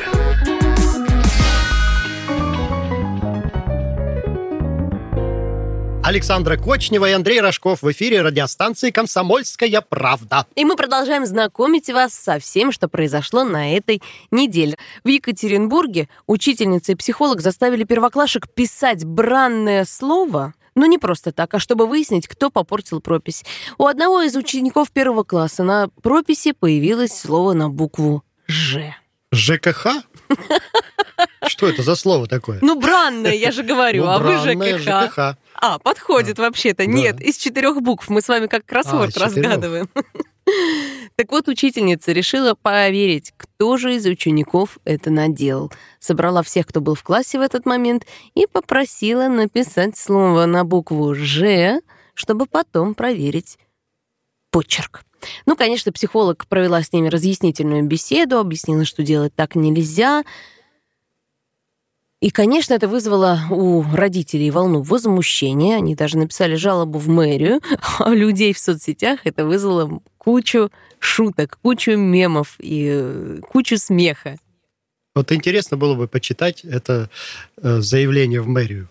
Александра 6.04 6.58
Кочнева 6.58 7.08
и 7.08 7.12
Андрей 7.12 7.40
Рожков 7.40 7.80
в 7.80 7.90
эфире 7.92 8.20
радиостанции 8.20 8.90
«Комсомольская 8.90 9.80
правда». 9.80 10.46
И 10.54 10.66
мы 10.66 10.76
продолжаем 10.76 11.24
знакомить 11.24 11.88
вас 11.88 12.12
со 12.12 12.38
всем, 12.38 12.72
что 12.72 12.88
произошло 12.88 13.44
на 13.44 13.74
этой 13.74 14.02
неделе. 14.30 14.76
В 15.02 15.08
Екатеринбурге 15.08 16.10
учительница 16.26 16.92
и 16.92 16.94
психолог 16.94 17.40
заставили 17.40 17.84
первоклашек 17.84 18.48
писать 18.50 19.04
бранное 19.06 19.86
слово, 19.86 20.52
но 20.78 20.86
не 20.86 20.98
просто 20.98 21.32
так, 21.32 21.52
а 21.54 21.58
чтобы 21.58 21.86
выяснить, 21.86 22.28
кто 22.28 22.50
попортил 22.50 23.00
пропись. 23.00 23.44
У 23.78 23.86
одного 23.86 24.22
из 24.22 24.36
учеников 24.36 24.90
первого 24.90 25.24
класса 25.24 25.64
на 25.64 25.88
прописи 26.02 26.52
появилось 26.52 27.18
слово 27.18 27.52
на 27.52 27.68
букву 27.68 28.22
«Ж». 28.46 28.94
ЖКХ? 29.32 29.86
Что 31.46 31.68
это 31.68 31.82
за 31.82 31.96
слово 31.96 32.26
такое? 32.26 32.58
Ну, 32.62 32.80
бранное, 32.80 33.34
я 33.34 33.50
же 33.50 33.62
говорю, 33.62 34.04
Ну, 34.04 34.10
а 34.10 34.18
вы 34.18 34.38
ЖКХ. 34.38 34.78
ЖКХ. 34.80 35.18
А, 35.54 35.78
подходит 35.78 36.38
вообще-то. 36.38 36.86
Да. 36.86 36.90
Нет, 36.92 37.20
из 37.20 37.36
четырех 37.36 37.82
букв. 37.82 38.08
Мы 38.08 38.22
с 38.22 38.28
вами 38.28 38.46
как 38.46 38.64
кроссворд 38.64 39.16
А, 39.16 39.28
четырех. 39.28 39.86
Так 41.18 41.32
вот, 41.32 41.48
учительница 41.48 42.12
решила 42.12 42.54
проверить, 42.54 43.32
кто 43.36 43.76
же 43.76 43.96
из 43.96 44.06
учеников 44.06 44.78
это 44.84 45.10
наделал. 45.10 45.72
Собрала 45.98 46.44
всех, 46.44 46.68
кто 46.68 46.80
был 46.80 46.94
в 46.94 47.02
классе 47.02 47.40
в 47.40 47.42
этот 47.42 47.66
момент, 47.66 48.06
и 48.36 48.46
попросила 48.46 49.26
написать 49.26 49.96
слово 49.96 50.46
на 50.46 50.64
букву 50.64 51.16
«Ж», 51.16 51.80
чтобы 52.14 52.46
потом 52.46 52.94
проверить 52.94 53.58
почерк. 54.52 55.02
Ну, 55.44 55.56
конечно, 55.56 55.90
психолог 55.90 56.46
провела 56.46 56.84
с 56.84 56.92
ними 56.92 57.08
разъяснительную 57.08 57.82
беседу, 57.82 58.38
объяснила, 58.38 58.84
что 58.84 59.02
делать 59.02 59.34
так 59.34 59.56
нельзя. 59.56 60.22
И, 62.20 62.30
конечно, 62.30 62.74
это 62.74 62.88
вызвало 62.88 63.40
у 63.50 63.84
родителей 63.94 64.50
волну 64.50 64.82
возмущения. 64.82 65.76
Они 65.76 65.94
даже 65.94 66.18
написали 66.18 66.56
жалобу 66.56 66.98
в 66.98 67.08
мэрию, 67.08 67.60
а 67.98 68.10
людей 68.10 68.52
в 68.52 68.58
соцсетях 68.58 69.20
это 69.24 69.44
вызвало 69.44 70.00
кучу 70.18 70.70
шуток, 70.98 71.58
кучу 71.62 71.92
мемов 71.92 72.56
и 72.58 72.88
э, 72.90 73.40
кучу 73.48 73.78
смеха. 73.78 74.36
Вот 75.14 75.30
интересно 75.30 75.76
было 75.76 75.94
бы 75.94 76.08
почитать 76.08 76.64
это 76.64 77.08
э, 77.62 77.80
заявление 77.80 78.40
в 78.40 78.48
мэрию. 78.48 78.88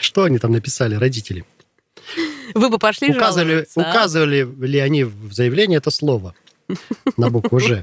Что 0.00 0.24
они 0.24 0.38
там 0.38 0.52
написали, 0.52 0.96
родители? 0.96 1.44
Вы 2.54 2.68
бы 2.68 2.78
пошли 2.78 3.10
Указывали, 3.10 3.50
жаловаться, 3.50 3.80
а? 3.80 3.90
указывали 3.90 4.48
ли 4.66 4.78
они 4.78 5.04
в 5.04 5.32
заявлении 5.32 5.76
это 5.76 5.90
слово 5.90 6.34
на 7.16 7.30
букву 7.30 7.60
«Ж»? 7.60 7.82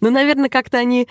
Ну, 0.00 0.10
наверное, 0.10 0.48
как-то 0.48 0.78
они 0.78 1.08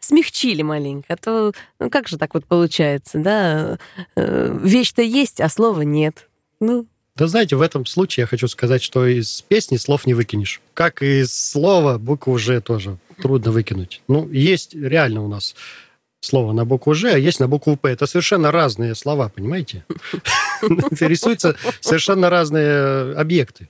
смягчили 0.00 0.62
маленько. 0.62 1.14
А 1.14 1.16
то, 1.16 1.52
ну, 1.78 1.90
как 1.90 2.08
же 2.08 2.18
так 2.18 2.34
вот 2.34 2.44
получается, 2.44 3.18
да? 3.18 3.78
Э, 4.16 4.58
Вещь-то 4.62 5.02
есть, 5.02 5.40
а 5.40 5.48
слова 5.48 5.82
нет. 5.82 6.28
Ну, 6.60 6.86
Да 7.16 7.26
знаете, 7.26 7.56
в 7.56 7.60
этом 7.60 7.86
случае 7.86 8.22
я 8.22 8.26
хочу 8.26 8.48
сказать, 8.48 8.82
что 8.82 9.06
из 9.06 9.42
песни 9.42 9.76
слов 9.76 10.06
не 10.06 10.14
выкинешь. 10.14 10.60
Как 10.74 11.02
и 11.02 11.20
из 11.20 11.32
слова 11.32 11.98
букву 11.98 12.38
«Ж» 12.38 12.60
тоже 12.60 12.98
трудно 13.20 13.50
выкинуть. 13.50 14.02
Ну, 14.08 14.28
есть 14.30 14.74
реально 14.74 15.22
у 15.22 15.28
нас 15.28 15.54
слово 16.20 16.52
на 16.52 16.64
букву 16.64 16.94
«Ж», 16.94 17.12
а 17.14 17.18
есть 17.18 17.40
на 17.40 17.48
букву 17.48 17.76
«П». 17.76 17.90
Это 17.90 18.06
совершенно 18.06 18.50
разные 18.52 18.94
слова, 18.94 19.28
понимаете? 19.28 19.84
Рисуются 21.00 21.56
совершенно 21.80 22.30
разные 22.30 23.14
объекты. 23.16 23.68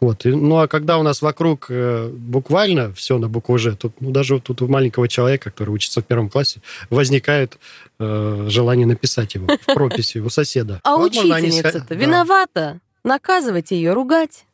Вот. 0.00 0.26
и- 0.26 0.30
Ну, 0.30 0.58
а 0.58 0.68
когда 0.68 0.98
у 0.98 1.02
нас 1.02 1.22
вокруг 1.22 1.66
э, 1.70 2.08
буквально 2.12 2.92
все 2.94 3.18
на 3.18 3.28
букву 3.28 3.58
«Ж», 3.58 3.74
то 3.76 3.90
ну, 4.00 4.10
даже 4.10 4.40
тут 4.40 4.62
у 4.62 4.68
маленького 4.68 5.08
человека, 5.08 5.50
который 5.50 5.70
учится 5.70 6.00
в 6.00 6.04
первом 6.04 6.28
классе, 6.28 6.60
возникает 6.90 7.58
э, 7.98 8.46
желание 8.48 8.86
написать 8.86 9.34
его 9.34 9.46
в 9.48 9.74
прописи 9.74 10.18
у 10.18 10.30
соседа. 10.30 10.80
а 10.84 10.96
учительница-то 10.96 11.94
виновата. 11.94 12.78
Наказывать 13.04 13.70
ее, 13.72 13.92
ругать. 13.92 14.44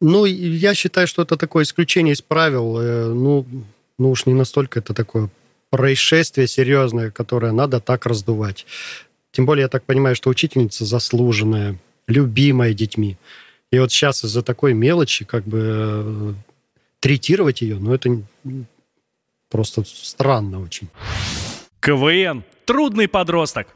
Ну, 0.00 0.24
я 0.26 0.74
считаю, 0.74 1.06
что 1.06 1.22
это 1.22 1.36
такое 1.36 1.64
исключение 1.64 2.12
из 2.14 2.20
правил. 2.22 2.78
э, 2.78 3.06
Ну, 3.08 3.46
ну 3.98 4.10
уж 4.10 4.26
не 4.26 4.34
настолько 4.34 4.80
это 4.80 4.92
такое 4.94 5.28
происшествие 5.70 6.46
серьезное, 6.46 7.10
которое 7.10 7.52
надо 7.52 7.80
так 7.80 8.06
раздувать. 8.06 8.66
Тем 9.32 9.44
более, 9.46 9.62
я 9.62 9.68
так 9.68 9.84
понимаю, 9.84 10.14
что 10.16 10.30
учительница 10.30 10.84
заслуженная, 10.84 11.76
любимая 12.06 12.72
детьми. 12.74 13.16
И 13.70 13.78
вот 13.78 13.92
сейчас 13.92 14.24
из-за 14.24 14.42
такой 14.42 14.72
мелочи 14.72 15.24
как 15.24 15.44
бы 15.44 15.60
э, 15.62 16.34
третировать 17.00 17.60
ее, 17.60 17.76
ну, 17.76 17.92
это 17.92 18.22
просто 19.50 19.84
странно 19.84 20.62
очень. 20.62 20.88
КВН. 21.80 22.44
Трудный 22.64 23.08
подросток. 23.08 23.68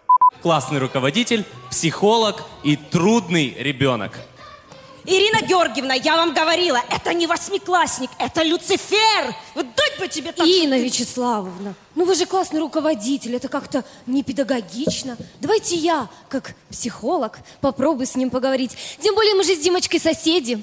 классный 0.42 0.78
руководитель, 0.78 1.44
психолог 1.70 2.42
и 2.64 2.76
трудный 2.76 3.54
ребенок. 3.58 4.18
Ирина 5.04 5.44
Георгиевна, 5.44 5.94
я 5.94 6.16
вам 6.16 6.32
говорила, 6.32 6.80
это 6.90 7.12
не 7.12 7.26
восьмиклассник, 7.26 8.10
это 8.18 8.42
Люцифер. 8.42 9.34
Вот 9.54 9.66
дать 9.74 9.98
бы 9.98 10.08
тебе 10.08 10.32
так... 10.32 10.46
Инна 10.46 10.78
Вячеславовна, 10.78 11.74
ну 11.94 12.04
вы 12.04 12.14
же 12.14 12.26
классный 12.26 12.60
руководитель, 12.60 13.34
это 13.34 13.48
как-то 13.48 13.84
не 14.06 14.22
педагогично. 14.22 15.16
Давайте 15.40 15.76
я, 15.76 16.08
как 16.28 16.54
психолог, 16.70 17.40
попробую 17.60 18.06
с 18.06 18.14
ним 18.14 18.30
поговорить. 18.30 18.76
Тем 19.00 19.14
более 19.14 19.34
мы 19.34 19.42
же 19.42 19.56
с 19.56 19.58
Димочкой 19.58 20.00
соседи. 20.00 20.62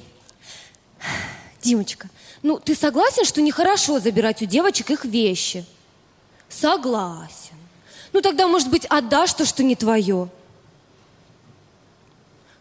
Димочка, 1.62 2.10
ну 2.42 2.60
ты 2.60 2.76
согласен, 2.76 3.26
что 3.26 3.42
нехорошо 3.42 4.00
забирать 4.00 4.42
у 4.42 4.46
девочек 4.46 4.92
их 4.92 5.04
вещи? 5.04 5.66
Согласен. 6.48 7.56
Ну 8.14 8.22
тогда, 8.22 8.48
может 8.48 8.70
быть, 8.70 8.86
отдашь 8.86 9.34
то, 9.34 9.46
что 9.46 9.64
не 9.64 9.76
твое. 9.76 10.30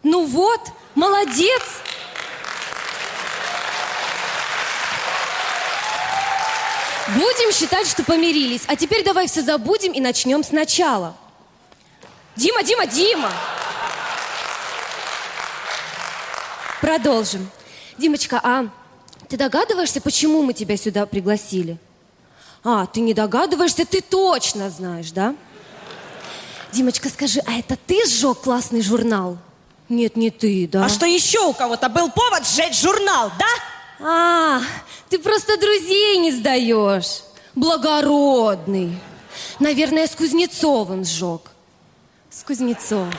Ну 0.03 0.25
вот, 0.25 0.61
молодец. 0.95 1.63
Будем 7.15 7.51
считать, 7.51 7.87
что 7.87 8.03
помирились. 8.03 8.63
А 8.67 8.75
теперь 8.75 9.03
давай 9.03 9.27
все 9.27 9.41
забудем 9.41 9.91
и 9.93 9.99
начнем 9.99 10.43
сначала. 10.43 11.17
Дима, 12.35 12.63
Дима, 12.63 12.85
Дима! 12.85 13.31
Продолжим. 16.81 17.49
Димочка, 17.97 18.39
а 18.41 18.69
ты 19.27 19.35
догадываешься, 19.37 19.99
почему 19.99 20.43
мы 20.43 20.53
тебя 20.53 20.77
сюда 20.77 21.05
пригласили? 21.05 21.77
А, 22.63 22.85
ты 22.85 23.01
не 23.01 23.13
догадываешься, 23.13 23.85
ты 23.85 24.01
точно 24.01 24.69
знаешь, 24.69 25.11
да? 25.11 25.35
Димочка, 26.71 27.09
скажи, 27.09 27.41
а 27.45 27.53
это 27.53 27.75
ты 27.75 28.05
сжег 28.05 28.41
классный 28.41 28.81
журнал? 28.81 29.37
Нет, 29.89 30.15
не 30.15 30.29
ты, 30.29 30.69
да? 30.71 30.85
А 30.85 30.89
что 30.89 31.05
еще 31.05 31.39
у 31.47 31.53
кого-то 31.53 31.89
был 31.89 32.11
повод 32.11 32.47
сжечь 32.47 32.79
журнал, 32.79 33.31
да? 33.39 33.45
А, 34.01 34.61
ты 35.09 35.17
просто 35.19 35.57
друзей 35.57 36.17
не 36.17 36.31
сдаешь. 36.31 37.23
Благородный. 37.55 38.97
Наверное, 39.59 40.07
с 40.07 40.11
Кузнецовым 40.11 41.03
сжег. 41.03 41.51
С 42.29 42.43
Кузнецовым. 42.43 43.11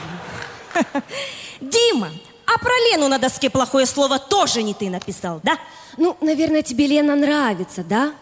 Дима, 1.61 2.11
а 2.47 2.59
про 2.59 2.73
Лену 2.91 3.09
на 3.09 3.19
доске 3.19 3.50
плохое 3.50 3.85
слово 3.85 4.19
тоже 4.19 4.62
не 4.62 4.73
ты 4.73 4.89
написал, 4.89 5.41
да? 5.43 5.59
Ну, 5.97 6.17
наверное, 6.21 6.62
тебе 6.62 6.87
Лена 6.87 7.17
нравится, 7.17 7.83
да? 7.83 8.15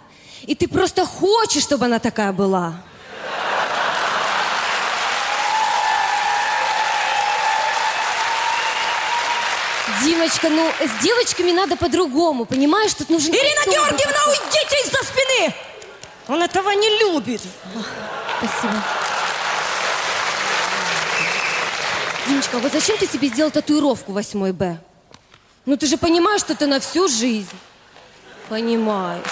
И 0.43 0.55
ты 0.55 0.69
просто 0.69 1.05
хочешь, 1.05 1.63
чтобы 1.63 1.85
она 1.85 1.99
такая 1.99 2.33
была. 2.33 2.83
Димочка, 10.03 10.49
ну, 10.49 10.71
с 10.81 11.03
девочками 11.03 11.53
надо 11.53 11.77
по-другому, 11.77 12.45
понимаешь? 12.45 12.95
Тут 12.95 13.11
нужен... 13.11 13.33
Ирина 13.35 13.61
особый 13.61 13.75
Георгиевна, 13.75 14.13
подход. 14.13 14.39
уйдите 14.39 14.77
из-за 14.85 15.05
спины! 15.05 15.55
Он 16.29 16.43
этого 16.43 16.71
не 16.71 16.99
любит. 17.01 17.41
Спасибо. 18.39 18.85
Димочка, 22.27 22.57
а 22.59 22.61
вот 22.61 22.73
зачем 22.73 22.99
ты 22.99 23.07
себе 23.07 23.29
сделал 23.29 23.51
татуировку 23.51 24.13
8 24.13 24.53
Б? 24.53 24.79
Ну 25.65 25.77
ты 25.77 25.87
же 25.87 25.97
понимаешь, 25.97 26.41
что 26.41 26.53
это 26.53 26.67
на 26.67 26.81
всю 26.81 27.09
жизнь. 27.09 27.49
Понимаешь. 28.49 29.23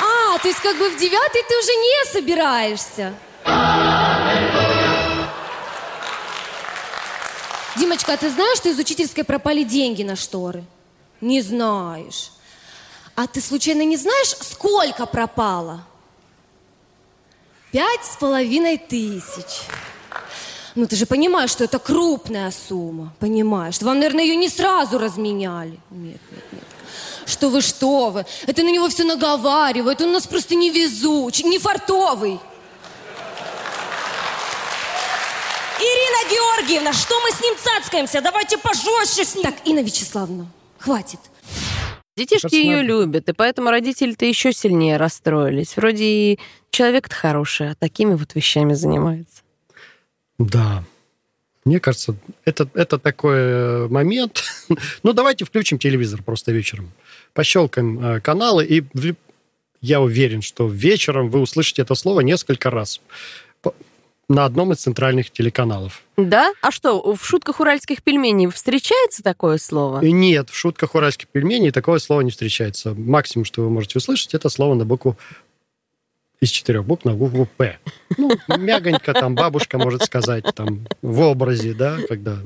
А, 0.00 0.38
то 0.38 0.48
есть 0.48 0.60
как 0.60 0.76
бы 0.76 0.90
в 0.90 0.96
девятый 0.98 1.42
ты 1.48 1.58
уже 1.58 1.72
не 1.72 2.12
собираешься. 2.12 3.14
Димочка, 7.88 8.12
а 8.12 8.16
ты 8.18 8.28
знаешь, 8.28 8.58
что 8.58 8.68
из 8.68 8.78
учительской 8.78 9.24
пропали 9.24 9.62
деньги 9.62 10.02
на 10.02 10.14
шторы? 10.14 10.62
Не 11.22 11.40
знаешь. 11.40 12.32
А 13.14 13.26
ты 13.26 13.40
случайно 13.40 13.80
не 13.80 13.96
знаешь, 13.96 14.36
сколько 14.42 15.06
пропало? 15.06 15.82
Пять 17.72 18.04
с 18.04 18.18
половиной 18.18 18.76
тысяч. 18.76 19.62
Ну, 20.74 20.86
ты 20.86 20.96
же 20.96 21.06
понимаешь, 21.06 21.48
что 21.48 21.64
это 21.64 21.78
крупная 21.78 22.50
сумма. 22.50 23.14
Понимаешь? 23.20 23.80
Вам, 23.80 24.00
наверное, 24.00 24.24
ее 24.24 24.36
не 24.36 24.50
сразу 24.50 24.98
разменяли. 24.98 25.80
Нет, 25.88 26.20
нет, 26.30 26.44
нет. 26.52 26.64
Что 27.24 27.48
вы, 27.48 27.62
что 27.62 28.10
вы. 28.10 28.26
Это 28.46 28.64
на 28.64 28.70
него 28.70 28.90
все 28.90 29.04
наговаривают. 29.04 30.02
Он 30.02 30.10
у 30.10 30.12
нас 30.12 30.26
просто 30.26 30.54
невезучий, 30.54 31.44
не 31.44 31.58
Ирина 36.18 36.30
Георгиевна, 36.30 36.92
что 36.92 37.14
мы 37.20 37.30
с 37.30 37.40
ним 37.40 37.54
цацкаемся? 37.56 38.20
Давайте 38.20 38.58
пожестче 38.58 39.24
с 39.24 39.34
ним. 39.34 39.44
Так, 39.44 39.54
Инна 39.64 39.80
Вячеславовна, 39.80 40.50
хватит. 40.78 41.20
Детишки 42.16 42.54
ее 42.54 42.82
любят, 42.82 43.28
и 43.28 43.32
поэтому 43.32 43.70
родители-то 43.70 44.24
еще 44.24 44.52
сильнее 44.52 44.96
расстроились. 44.96 45.76
Вроде 45.76 46.04
и 46.04 46.38
человек-то 46.70 47.14
хороший, 47.14 47.70
а 47.70 47.74
такими 47.76 48.14
вот 48.14 48.34
вещами 48.34 48.74
занимается. 48.74 49.42
Да. 50.38 50.82
Мне 51.64 51.80
кажется, 51.80 52.16
это, 52.44 52.68
это 52.74 52.98
такой 52.98 53.36
э, 53.36 53.88
момент. 53.88 54.42
ну, 55.02 55.12
давайте 55.12 55.44
включим 55.44 55.78
телевизор 55.78 56.22
просто 56.22 56.50
вечером. 56.50 56.90
Пощелкаем 57.34 58.04
э, 58.04 58.20
каналы, 58.20 58.64
и 58.64 58.84
я 59.80 60.00
уверен, 60.00 60.42
что 60.42 60.66
вечером 60.66 61.30
вы 61.30 61.40
услышите 61.40 61.82
это 61.82 61.94
слово 61.94 62.20
несколько 62.20 62.70
раз 62.70 63.00
на 64.28 64.44
одном 64.44 64.72
из 64.72 64.78
центральных 64.78 65.30
телеканалов. 65.30 66.02
Да? 66.16 66.52
А 66.60 66.70
что, 66.70 67.14
в 67.14 67.24
шутках 67.24 67.60
уральских 67.60 68.02
пельменей 68.02 68.50
встречается 68.50 69.22
такое 69.22 69.58
слово? 69.58 70.00
Нет, 70.00 70.50
в 70.50 70.54
шутках 70.54 70.94
уральских 70.94 71.28
пельменей 71.28 71.70
такое 71.70 71.98
слово 71.98 72.20
не 72.20 72.30
встречается. 72.30 72.94
Максимум, 72.94 73.44
что 73.44 73.62
вы 73.62 73.70
можете 73.70 73.98
услышать, 73.98 74.34
это 74.34 74.48
слово 74.48 74.74
на 74.74 74.84
букву 74.84 75.16
из 76.40 76.50
четырех 76.50 76.84
букв 76.84 77.04
на 77.04 77.14
букву 77.14 77.48
П. 77.56 77.78
Ну, 78.16 78.30
мягонько 78.58 79.12
там 79.12 79.34
бабушка 79.34 79.78
может 79.78 80.04
сказать, 80.04 80.44
там, 80.54 80.86
в 81.02 81.20
образе, 81.20 81.74
да, 81.74 81.98
когда 82.08 82.38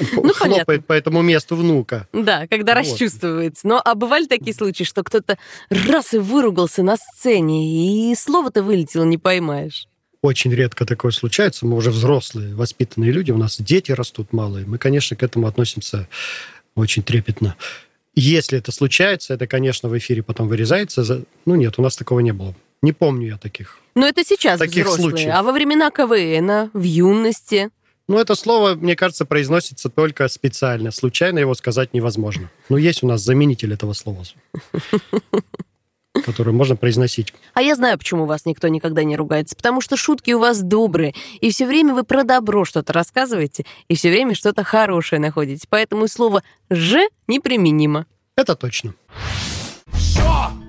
Ну, 0.00 0.32
хлопает 0.32 0.36
понятно. 0.66 0.82
по 0.82 0.92
этому 0.92 1.22
месту 1.22 1.56
внука. 1.56 2.08
Да, 2.12 2.46
когда 2.46 2.74
Вот. 2.74 2.80
расчувствуется. 2.80 3.66
Но 3.66 3.80
а 3.84 3.94
бывали 3.94 4.26
такие 4.26 4.54
случаи, 4.54 4.84
что 4.84 5.02
кто-то 5.02 5.38
раз 5.70 6.14
и 6.14 6.18
выругался 6.18 6.82
на 6.82 6.96
сцене, 6.96 8.10
и 8.10 8.14
слово-то 8.14 8.62
вылетело, 8.62 9.04
не 9.04 9.18
поймаешь. 9.18 9.86
Очень 10.22 10.54
редко 10.54 10.86
такое 10.86 11.10
случается. 11.10 11.66
Мы 11.66 11.76
уже 11.76 11.90
взрослые, 11.90 12.54
воспитанные 12.54 13.10
люди, 13.10 13.32
у 13.32 13.36
нас 13.38 13.60
дети 13.60 13.90
растут 13.92 14.32
малые. 14.32 14.64
Мы, 14.66 14.78
конечно, 14.78 15.16
к 15.16 15.22
этому 15.22 15.46
относимся 15.48 16.08
очень 16.76 17.02
трепетно. 17.02 17.56
Если 18.14 18.58
это 18.58 18.70
случается, 18.72 19.34
это, 19.34 19.46
конечно, 19.46 19.88
в 19.88 19.98
эфире 19.98 20.22
потом 20.22 20.46
вырезается. 20.48 21.02
За- 21.02 21.24
Ну 21.44 21.54
нет, 21.56 21.74
у 21.78 21.82
нас 21.82 21.96
такого 21.96 22.20
не 22.20 22.32
было. 22.32 22.54
Не 22.82 22.92
помню 22.92 23.28
я 23.28 23.38
таких. 23.38 23.78
Но 23.94 24.06
это 24.06 24.24
сейчас 24.24 24.58
Таких 24.58 24.84
взрослые. 24.86 25.10
случаев. 25.10 25.34
А 25.34 25.42
во 25.42 25.52
времена 25.52 25.90
КВН, 25.90 26.70
в 26.72 26.82
юности. 26.82 27.70
Ну, 28.12 28.18
это 28.18 28.34
слово, 28.34 28.74
мне 28.74 28.94
кажется, 28.94 29.24
произносится 29.24 29.88
только 29.88 30.28
специально. 30.28 30.90
Случайно 30.90 31.38
его 31.38 31.54
сказать 31.54 31.94
невозможно. 31.94 32.50
Ну, 32.68 32.76
есть 32.76 33.02
у 33.02 33.06
нас 33.06 33.22
заменитель 33.22 33.72
этого 33.72 33.94
слова, 33.94 34.22
который 36.22 36.52
можно 36.52 36.76
произносить. 36.76 37.32
А 37.54 37.62
я 37.62 37.74
знаю, 37.74 37.96
почему 37.96 38.26
вас 38.26 38.44
никто 38.44 38.68
никогда 38.68 39.02
не 39.02 39.16
ругается. 39.16 39.56
Потому 39.56 39.80
что 39.80 39.96
шутки 39.96 40.30
у 40.32 40.40
вас 40.40 40.60
добрые. 40.60 41.14
И 41.40 41.50
все 41.50 41.66
время 41.66 41.94
вы 41.94 42.04
про 42.04 42.22
добро 42.22 42.66
что-то 42.66 42.92
рассказываете, 42.92 43.64
и 43.88 43.94
все 43.94 44.10
время 44.10 44.34
что-то 44.34 44.62
хорошее 44.62 45.18
находите. 45.18 45.66
Поэтому 45.70 46.06
слово 46.06 46.42
«ж» 46.68 47.08
неприменимо. 47.28 48.04
Это 48.36 48.56
точно. 48.56 48.94
Жопа! 49.94 50.61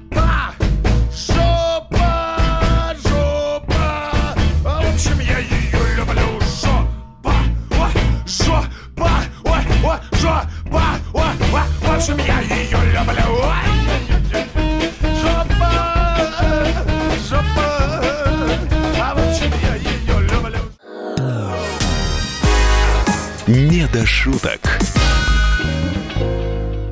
«Не 23.48 23.88
до 23.88 24.06
шуток». 24.06 24.62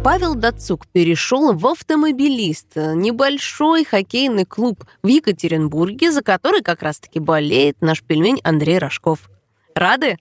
Павел 0.03 0.35
Дацук 0.35 0.87
перешел 0.87 1.53
в 1.53 1.67
автомобилист, 1.67 2.75
небольшой 2.75 3.85
хоккейный 3.85 4.45
клуб 4.45 4.83
в 5.03 5.07
Екатеринбурге, 5.07 6.11
за 6.11 6.21
который 6.21 6.61
как 6.61 6.81
раз-таки 6.81 7.19
болеет 7.19 7.77
наш 7.81 8.01
пельмень 8.01 8.41
Андрей 8.43 8.79
Рожков. 8.79 9.29
Рады? 9.75 10.17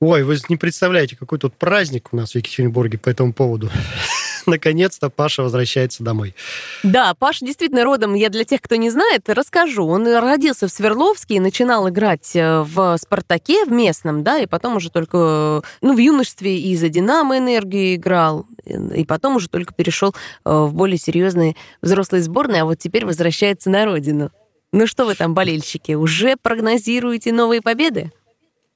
Ой, 0.00 0.22
вы 0.22 0.36
не 0.48 0.56
представляете, 0.56 1.16
какой 1.16 1.38
тут 1.38 1.54
праздник 1.54 2.08
у 2.12 2.16
нас 2.16 2.32
в 2.32 2.34
Екатеринбурге 2.36 2.98
по 2.98 3.08
этому 3.08 3.32
поводу. 3.32 3.70
наконец-то 4.46 5.10
Паша 5.10 5.42
возвращается 5.42 6.02
домой. 6.02 6.34
Да, 6.82 7.14
Паша 7.14 7.44
действительно 7.44 7.84
родом, 7.84 8.14
я 8.14 8.28
для 8.30 8.44
тех, 8.44 8.60
кто 8.60 8.76
не 8.76 8.90
знает, 8.90 9.28
расскажу. 9.28 9.86
Он 9.86 10.06
родился 10.06 10.68
в 10.68 10.70
Свердловске 10.70 11.36
и 11.36 11.40
начинал 11.40 11.88
играть 11.88 12.34
э, 12.34 12.60
в 12.60 12.96
«Спартаке», 12.98 13.64
в 13.64 13.72
местном, 13.72 14.22
да, 14.22 14.38
и 14.38 14.46
потом 14.46 14.76
уже 14.76 14.90
только, 14.90 15.62
ну, 15.80 15.94
в 15.94 15.98
юношестве 15.98 16.58
и 16.58 16.76
за 16.76 16.88
«Динамо» 16.88 17.38
энергию 17.38 17.96
играл, 17.96 18.46
и 18.64 19.04
потом 19.04 19.36
уже 19.36 19.48
только 19.48 19.74
перешел 19.74 20.14
э, 20.44 20.50
в 20.50 20.74
более 20.74 20.98
серьезные 20.98 21.56
взрослые 21.82 22.22
сборные, 22.22 22.62
а 22.62 22.64
вот 22.64 22.78
теперь 22.78 23.04
возвращается 23.04 23.70
на 23.70 23.84
родину. 23.84 24.30
Ну 24.72 24.86
что 24.86 25.04
вы 25.04 25.14
там, 25.14 25.34
болельщики, 25.34 25.92
уже 25.92 26.36
прогнозируете 26.36 27.32
новые 27.32 27.62
победы? 27.62 28.10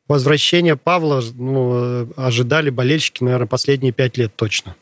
Возвращение 0.09 0.77
Павла 0.77 1.23
ну, 1.35 2.11
ожидали 2.17 2.71
болельщики, 2.71 3.23
наверное, 3.23 3.47
последние 3.47 3.93
пять 3.93 4.17
лет 4.17 4.35
точно. 4.35 4.75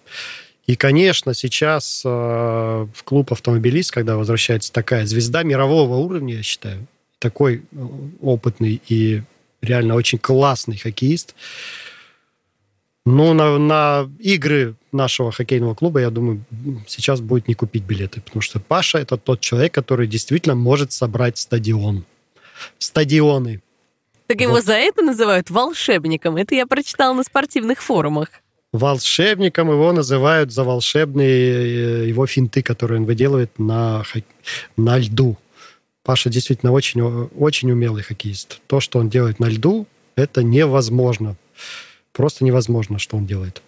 И, 0.67 0.77
конечно, 0.77 1.35
сейчас 1.35 2.03
э, 2.05 2.09
в 2.09 3.05
клуб 3.05 3.33
«Автомобилист», 3.33 3.91
когда 3.91 4.17
возвращается 4.17 4.73
такая 4.73 5.07
звезда 5.07 5.43
мирового 5.43 5.97
уровня, 5.97 6.37
я 6.37 6.43
считаю, 6.43 6.87
такой 7.19 7.57
э, 7.57 7.87
опытный 8.21 8.81
и 8.89 9.23
реально 9.63 9.95
очень 9.95 10.19
классный 10.19 10.77
хоккеист, 10.77 11.35
ну, 13.05 13.33
на, 13.35 13.59
на 13.59 14.11
игры 14.19 14.75
нашего 14.91 15.31
хоккейного 15.31 15.75
клуба, 15.75 16.01
я 16.01 16.11
думаю, 16.11 16.45
сейчас 16.89 17.21
будет 17.21 17.47
не 17.47 17.55
купить 17.55 17.85
билеты, 17.85 18.21
потому 18.21 18.43
что 18.43 18.59
Паша– 18.59 18.99
это 19.01 19.17
тот 19.17 19.41
человек, 19.41 19.73
который 19.73 20.09
действительно 20.09 20.57
может 20.57 20.91
собрать 20.91 21.39
стадион. 21.39 22.05
Стадионы. 22.79 23.63
Так 24.27 24.41
его 24.41 24.53
вот. 24.53 24.65
за 24.65 24.75
это 24.75 25.03
называют 25.03 25.51
волшебником. 25.51 26.37
Это 26.37 26.55
я 26.55 26.67
прочитала 26.67 27.15
на 27.15 27.23
спортивных 27.23 27.83
форумах. 27.83 28.29
Волшебником 28.73 29.71
его 29.71 29.93
называют 29.93 30.53
за 30.53 30.65
волшебные 30.65 32.05
э, 32.05 32.09
его 32.09 32.27
финты, 32.27 32.63
которые 32.63 33.01
он 33.01 33.07
выделывает 33.07 33.59
на, 33.59 34.03
на 34.77 34.99
льду. 34.99 35.37
Паша 36.03 36.31
действительно 36.31 36.73
очень, 36.73 37.03
очень 37.03 37.71
умелый 37.71 38.03
хоккеист. 38.03 38.61
То, 38.67 38.81
что 38.81 38.99
он 38.99 39.09
делает 39.09 39.41
на 39.41 39.47
льду, 39.47 39.87
это 40.15 40.43
невозможно. 40.43 41.37
Просто 42.13 42.45
невозможно, 42.45 42.99
что 42.99 43.17
он 43.17 43.27
делает. 43.27 43.63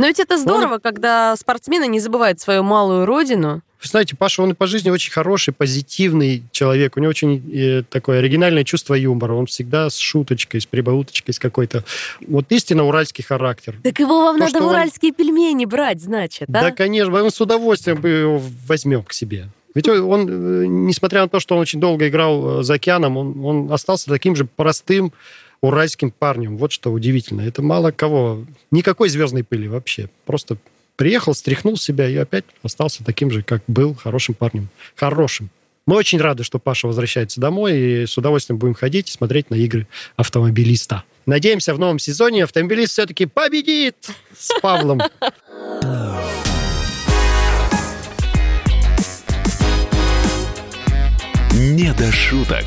Но 0.00 0.06
ведь 0.06 0.18
это 0.18 0.38
здорово, 0.38 0.74
он... 0.74 0.80
когда 0.80 1.36
спортсмены 1.36 1.86
не 1.86 2.00
забывают 2.00 2.40
свою 2.40 2.62
малую 2.62 3.04
родину. 3.04 3.60
Вы 3.82 3.86
знаете, 3.86 4.16
Паша, 4.16 4.42
он 4.42 4.54
по 4.54 4.66
жизни 4.66 4.88
очень 4.88 5.12
хороший, 5.12 5.52
позитивный 5.52 6.42
человек. 6.52 6.96
У 6.96 7.00
него 7.00 7.10
очень 7.10 7.42
э, 7.54 7.82
такое 7.82 8.20
оригинальное 8.20 8.64
чувство 8.64 8.94
юмора. 8.94 9.34
Он 9.34 9.44
всегда 9.44 9.90
с 9.90 9.98
шуточкой, 9.98 10.62
с 10.62 10.66
прибауточкой, 10.66 11.34
с 11.34 11.38
какой-то... 11.38 11.84
Вот 12.26 12.46
истинно 12.48 12.84
уральский 12.84 13.22
характер. 13.22 13.76
Так 13.82 13.98
его 13.98 14.22
вам 14.24 14.38
То, 14.38 14.44
надо 14.44 14.64
уральские 14.64 15.12
он... 15.12 15.16
пельмени 15.16 15.66
брать, 15.66 16.00
значит, 16.00 16.48
да? 16.48 16.62
Да, 16.62 16.70
конечно. 16.70 17.12
Мы 17.12 17.30
с 17.30 17.38
удовольствием 17.38 18.02
его 18.02 18.40
возьмем 18.66 19.02
к 19.02 19.12
себе. 19.12 19.48
Ведь 19.74 19.86
он, 19.86 20.26
э, 20.28 20.66
несмотря 20.66 21.20
на 21.20 21.28
то, 21.28 21.40
что 21.40 21.56
он 21.56 21.60
очень 21.60 21.78
долго 21.78 22.08
играл 22.08 22.60
э, 22.60 22.62
за 22.62 22.74
океаном, 22.74 23.18
он, 23.18 23.44
он 23.44 23.72
остался 23.72 24.08
таким 24.08 24.34
же 24.34 24.46
простым, 24.46 25.12
уральским 25.62 26.10
парнем. 26.10 26.56
Вот 26.56 26.72
что 26.72 26.90
удивительно. 26.90 27.42
Это 27.42 27.62
мало 27.62 27.90
кого. 27.90 28.44
Никакой 28.70 29.08
звездной 29.08 29.44
пыли 29.44 29.68
вообще. 29.68 30.08
Просто 30.24 30.56
приехал, 30.96 31.34
стряхнул 31.34 31.76
себя 31.76 32.08
и 32.08 32.16
опять 32.16 32.44
остался 32.62 33.04
таким 33.04 33.30
же, 33.30 33.42
как 33.42 33.62
был, 33.66 33.94
хорошим 33.94 34.34
парнем. 34.34 34.68
Хорошим. 34.96 35.50
Мы 35.86 35.96
очень 35.96 36.20
рады, 36.20 36.44
что 36.44 36.58
Паша 36.58 36.86
возвращается 36.86 37.40
домой, 37.40 37.76
и 37.76 38.06
с 38.06 38.16
удовольствием 38.16 38.58
будем 38.58 38.74
ходить 38.74 39.08
и 39.08 39.12
смотреть 39.12 39.50
на 39.50 39.54
игры 39.56 39.88
автомобилиста. 40.16 41.04
Надеемся, 41.26 41.74
в 41.74 41.78
новом 41.78 41.98
сезоне 41.98 42.44
автомобилист 42.44 42.92
все-таки 42.92 43.26
победит 43.26 43.96
с 44.36 44.50
Павлом. 44.60 45.00
Не 51.52 51.92
до 51.94 52.12
шуток. 52.12 52.66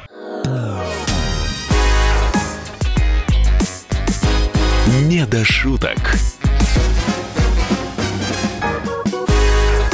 Не 5.21 5.27
до 5.27 5.45
шуток. 5.45 5.99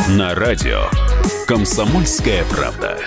На 0.07 0.33
радио 0.33 0.83
«Комсомольская 1.45 2.45
правда». 2.45 2.97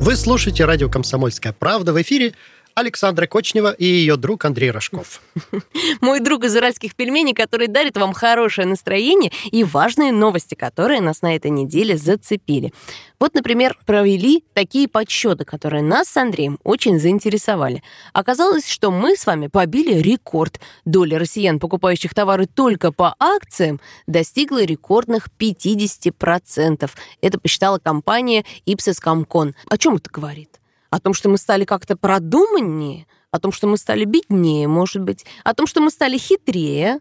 Вы 0.00 0.16
слушаете 0.16 0.64
радио 0.64 0.88
«Комсомольская 0.88 1.52
правда» 1.52 1.92
в 1.92 2.00
эфире 2.00 2.32
Александра 2.74 3.26
Кочнева 3.26 3.72
и 3.72 3.84
ее 3.84 4.16
друг 4.16 4.44
Андрей 4.44 4.70
Рожков. 4.70 5.20
Мой 6.00 6.20
друг 6.20 6.44
из 6.44 6.56
уральских 6.56 6.94
пельменей, 6.94 7.34
который 7.34 7.68
дарит 7.68 7.96
вам 7.96 8.12
хорошее 8.12 8.66
настроение 8.66 9.32
и 9.50 9.64
важные 9.64 10.12
новости, 10.12 10.54
которые 10.54 11.00
нас 11.00 11.22
на 11.22 11.36
этой 11.36 11.50
неделе 11.50 11.96
зацепили. 11.96 12.72
Вот, 13.18 13.34
например, 13.34 13.78
провели 13.84 14.44
такие 14.54 14.88
подсчеты, 14.88 15.44
которые 15.44 15.82
нас 15.82 16.08
с 16.08 16.16
Андреем 16.16 16.58
очень 16.64 16.98
заинтересовали. 16.98 17.82
Оказалось, 18.14 18.66
что 18.66 18.90
мы 18.90 19.14
с 19.14 19.26
вами 19.26 19.48
побили 19.48 20.00
рекорд. 20.00 20.58
Доля 20.86 21.18
россиян, 21.18 21.58
покупающих 21.58 22.14
товары 22.14 22.46
только 22.46 22.92
по 22.92 23.14
акциям, 23.18 23.78
достигла 24.06 24.64
рекордных 24.64 25.28
50%. 25.38 26.90
Это 27.20 27.38
посчитала 27.38 27.78
компания 27.78 28.44
Ipsos 28.66 29.02
Comcon. 29.04 29.54
О 29.68 29.76
чем 29.76 29.96
это 29.96 30.08
говорит? 30.10 30.59
О 30.90 30.98
том, 30.98 31.14
что 31.14 31.28
мы 31.28 31.38
стали 31.38 31.64
как-то 31.64 31.96
продуманнее? 31.96 33.06
О 33.30 33.38
том, 33.38 33.52
что 33.52 33.68
мы 33.68 33.78
стали 33.78 34.04
беднее, 34.04 34.66
может 34.66 35.02
быть? 35.02 35.24
О 35.44 35.54
том, 35.54 35.68
что 35.68 35.80
мы 35.80 35.90
стали 35.90 36.18
хитрее? 36.18 36.98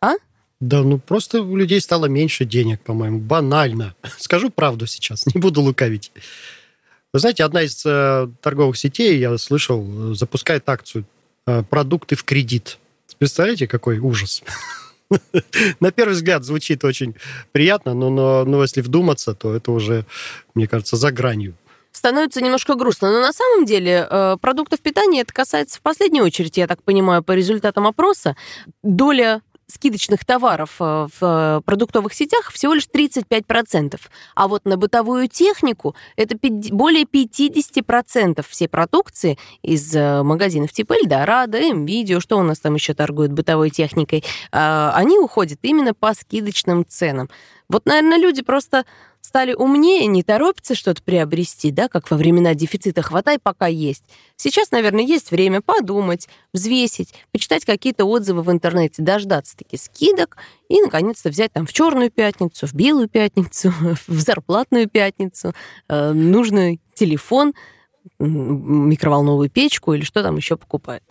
А? 0.00 0.12
Да, 0.60 0.82
ну 0.82 0.98
просто 0.98 1.42
у 1.42 1.56
людей 1.56 1.80
стало 1.80 2.06
меньше 2.06 2.44
денег, 2.44 2.80
по-моему. 2.82 3.18
Банально. 3.18 3.96
Скажу 4.18 4.48
правду 4.50 4.86
сейчас, 4.86 5.26
не 5.34 5.40
буду 5.40 5.60
лукавить. 5.60 6.12
Вы 7.12 7.18
знаете, 7.18 7.44
одна 7.44 7.62
из 7.62 7.84
э, 7.84 8.28
торговых 8.40 8.76
сетей, 8.78 9.18
я 9.18 9.36
слышал, 9.38 10.14
запускает 10.14 10.66
акцию 10.68 11.04
э, 11.46 11.62
«Продукты 11.68 12.14
в 12.14 12.24
кредит». 12.24 12.78
Представляете, 13.18 13.66
какой 13.66 13.98
ужас? 13.98 14.42
На 15.80 15.90
первый 15.90 16.12
взгляд 16.14 16.44
звучит 16.44 16.84
очень 16.84 17.16
приятно, 17.50 17.92
но, 17.92 18.08
но, 18.08 18.44
но 18.44 18.62
если 18.62 18.80
вдуматься, 18.80 19.34
то 19.34 19.54
это 19.54 19.72
уже, 19.72 20.06
мне 20.54 20.66
кажется, 20.66 20.96
за 20.96 21.10
гранью 21.10 21.54
становится 22.02 22.42
немножко 22.42 22.74
грустно. 22.74 23.12
Но 23.12 23.20
на 23.20 23.32
самом 23.32 23.64
деле 23.64 24.08
э, 24.10 24.36
продуктов 24.40 24.80
питания 24.80 25.20
это 25.20 25.32
касается 25.32 25.78
в 25.78 25.82
последнюю 25.82 26.24
очередь, 26.24 26.56
я 26.56 26.66
так 26.66 26.82
понимаю, 26.82 27.22
по 27.22 27.30
результатам 27.30 27.86
опроса. 27.86 28.34
Доля 28.82 29.40
скидочных 29.68 30.24
товаров 30.24 30.74
э, 30.80 31.06
в 31.06 31.12
э, 31.20 31.60
продуктовых 31.64 32.12
сетях 32.12 32.50
всего 32.50 32.74
лишь 32.74 32.88
35%. 32.92 34.00
А 34.34 34.48
вот 34.48 34.64
на 34.64 34.76
бытовую 34.76 35.28
технику 35.28 35.94
это 36.16 36.36
более 36.72 37.04
50% 37.04 38.44
всей 38.48 38.66
продукции 38.66 39.38
из 39.62 39.94
магазинов 39.94 40.72
типа 40.72 40.94
Эльдорадо, 40.94 41.58
М-Видео, 41.58 42.18
что 42.18 42.36
у 42.36 42.42
нас 42.42 42.58
там 42.58 42.74
еще 42.74 42.94
торгуют 42.94 43.30
бытовой 43.30 43.70
техникой, 43.70 44.24
они 44.50 45.20
уходят 45.20 45.60
именно 45.62 45.94
по 45.94 46.14
скидочным 46.14 46.84
ценам. 46.84 47.30
Вот, 47.68 47.86
наверное, 47.86 48.18
люди 48.18 48.42
просто 48.42 48.84
стали 49.22 49.54
умнее, 49.54 50.06
не 50.06 50.22
торопятся 50.22 50.74
что-то 50.74 51.02
приобрести, 51.02 51.70
да, 51.70 51.88
как 51.88 52.10
во 52.10 52.16
времена 52.16 52.54
дефицита 52.54 53.02
«хватай, 53.02 53.38
пока 53.38 53.68
есть». 53.68 54.04
Сейчас, 54.36 54.72
наверное, 54.72 55.04
есть 55.04 55.30
время 55.30 55.62
подумать, 55.62 56.28
взвесить, 56.52 57.14
почитать 57.30 57.64
какие-то 57.64 58.04
отзывы 58.04 58.42
в 58.42 58.50
интернете, 58.50 59.00
дождаться 59.00 59.56
таки 59.56 59.76
скидок 59.76 60.36
и, 60.68 60.82
наконец-то, 60.82 61.30
взять 61.30 61.52
там 61.52 61.66
в 61.66 61.72
черную 61.72 62.10
пятницу, 62.10 62.66
в 62.66 62.74
белую 62.74 63.08
пятницу, 63.08 63.72
в 64.06 64.20
зарплатную 64.20 64.88
пятницу 64.88 65.54
э, 65.88 66.12
нужный 66.12 66.80
телефон, 66.94 67.54
микроволновую 68.18 69.48
печку 69.48 69.94
или 69.94 70.04
что 70.04 70.22
там 70.22 70.36
еще 70.36 70.56
покупает. 70.56 71.04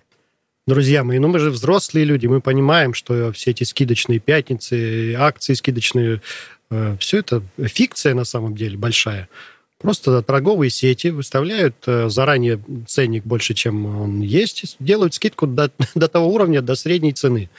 Друзья 0.67 1.03
мои, 1.03 1.17
ну 1.19 1.27
мы 1.27 1.39
же 1.39 1.49
взрослые 1.49 2.05
люди, 2.05 2.27
мы 2.27 2.39
понимаем, 2.39 2.93
что 2.93 3.31
все 3.31 3.51
эти 3.51 3.63
скидочные 3.63 4.19
пятницы, 4.19 5.15
акции 5.15 5.53
скидочные, 5.53 6.21
Э, 6.71 6.95
все 6.99 7.19
это 7.19 7.43
фикция 7.59 8.15
на 8.15 8.23
самом 8.23 8.55
деле 8.55 8.77
большая. 8.77 9.29
Просто 9.77 10.21
торговые 10.21 10.69
сети 10.69 11.09
выставляют 11.09 11.75
э, 11.85 12.09
заранее 12.09 12.63
ценник 12.87 13.23
больше, 13.25 13.53
чем 13.53 13.85
он 13.85 14.21
есть, 14.21 14.77
делают 14.79 15.13
скидку 15.13 15.47
до, 15.47 15.71
до 15.95 16.07
того 16.07 16.33
уровня, 16.33 16.61
до 16.61 16.75
средней 16.75 17.13
цены. 17.13 17.49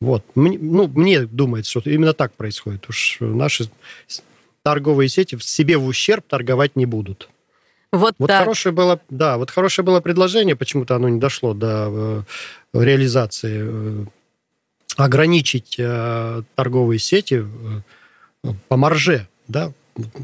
Вот. 0.00 0.24
Мне, 0.34 0.58
ну, 0.58 0.86
мне 0.88 1.22
думается, 1.26 1.80
что 1.80 1.90
именно 1.90 2.12
так 2.12 2.34
происходит. 2.34 2.88
Уж 2.88 3.18
наши 3.20 3.70
торговые 4.62 5.08
сети 5.08 5.36
в 5.36 5.44
себе 5.44 5.76
в 5.76 5.86
ущерб 5.86 6.24
торговать 6.26 6.76
не 6.76 6.86
будут. 6.86 7.28
Вот, 7.92 8.14
Вот 8.18 8.28
так. 8.28 8.40
хорошее 8.40 8.72
было, 8.72 9.00
да, 9.10 9.36
вот 9.36 9.50
хорошее 9.50 9.84
было 9.84 10.00
предложение, 10.00 10.54
почему-то 10.56 10.94
оно 10.94 11.08
не 11.08 11.18
дошло 11.18 11.54
до 11.54 12.24
э, 12.72 12.82
реализации. 12.84 13.60
э, 13.62 14.04
ограничить 14.96 15.76
э, 15.78 16.42
торговые 16.54 16.98
сети 16.98 17.44
э, 18.44 18.48
по 18.68 18.76
марже, 18.76 19.28
да. 19.48 19.72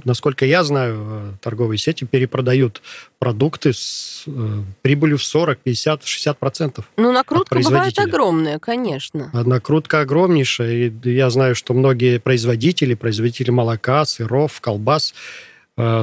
Насколько 0.05 0.47
я 0.47 0.65
знаю, 0.65 0.97
э, 0.99 1.33
торговые 1.41 1.79
сети 1.79 2.05
перепродают 2.05 2.83
продукты 3.19 3.73
с 3.73 4.25
э, 4.27 4.63
прибылью 4.83 5.19
в 5.19 5.25
40, 5.25 5.59
50, 5.59 6.05
60 6.05 6.39
процентов. 6.39 6.91
Ну, 6.97 7.13
накрутка 7.13 7.59
бывает 7.59 7.99
огромная, 7.99 8.59
конечно. 8.59 9.31
Накрутка 9.33 10.01
огромнейшая. 10.01 10.89
И 10.89 11.11
я 11.11 11.31
знаю, 11.31 11.55
что 11.55 11.75
многие 11.75 12.19
производители, 12.21 12.95
производители 12.95 13.51
молока, 13.51 14.05
сыров, 14.05 14.61
колбас, 14.61 15.13
э, 15.13 15.56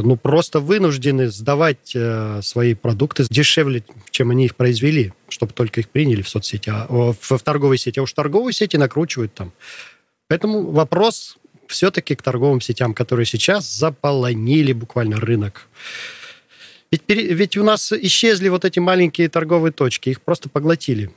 ну, 0.04 0.18
просто 0.18 0.60
вынуждены 0.60 1.30
сдавать 1.30 1.94
э, 1.96 2.42
свои 2.44 2.76
продукты 2.76 3.26
дешевле, 3.28 3.84
чем 4.12 4.30
они 4.30 4.46
их 4.46 4.56
произвели, 4.56 5.14
чтобы 5.30 5.54
только 5.54 5.80
их 5.80 5.90
приняли 5.90 6.22
в 6.22 6.30
соцсети, 6.30 6.70
а, 6.70 6.86
в, 6.90 7.18
в 7.20 7.40
торговой 7.40 7.80
сети. 7.80 8.00
А 8.00 8.04
уж 8.04 8.14
торговые 8.14 8.54
сети 8.54 8.78
накручивают 8.78 9.34
там. 9.34 9.52
Поэтому 10.28 10.70
вопрос 10.70 11.38
все-таки 11.68 12.16
к 12.16 12.22
торговым 12.22 12.62
сетям, 12.62 12.94
которые 12.94 13.26
сейчас 13.26 13.68
заполонили 13.68 14.74
буквально 14.74 15.20
рынок. 15.20 15.68
Ведь, 16.92 17.04
ведь 17.08 17.58
у 17.58 17.64
нас 17.64 17.92
исчезли 17.92 18.50
вот 18.50 18.66
эти 18.66 18.78
маленькие 18.78 19.28
торговые 19.28 19.72
точки, 19.72 20.10
их 20.10 20.22
просто 20.22 20.50
поглотили. 20.50 21.12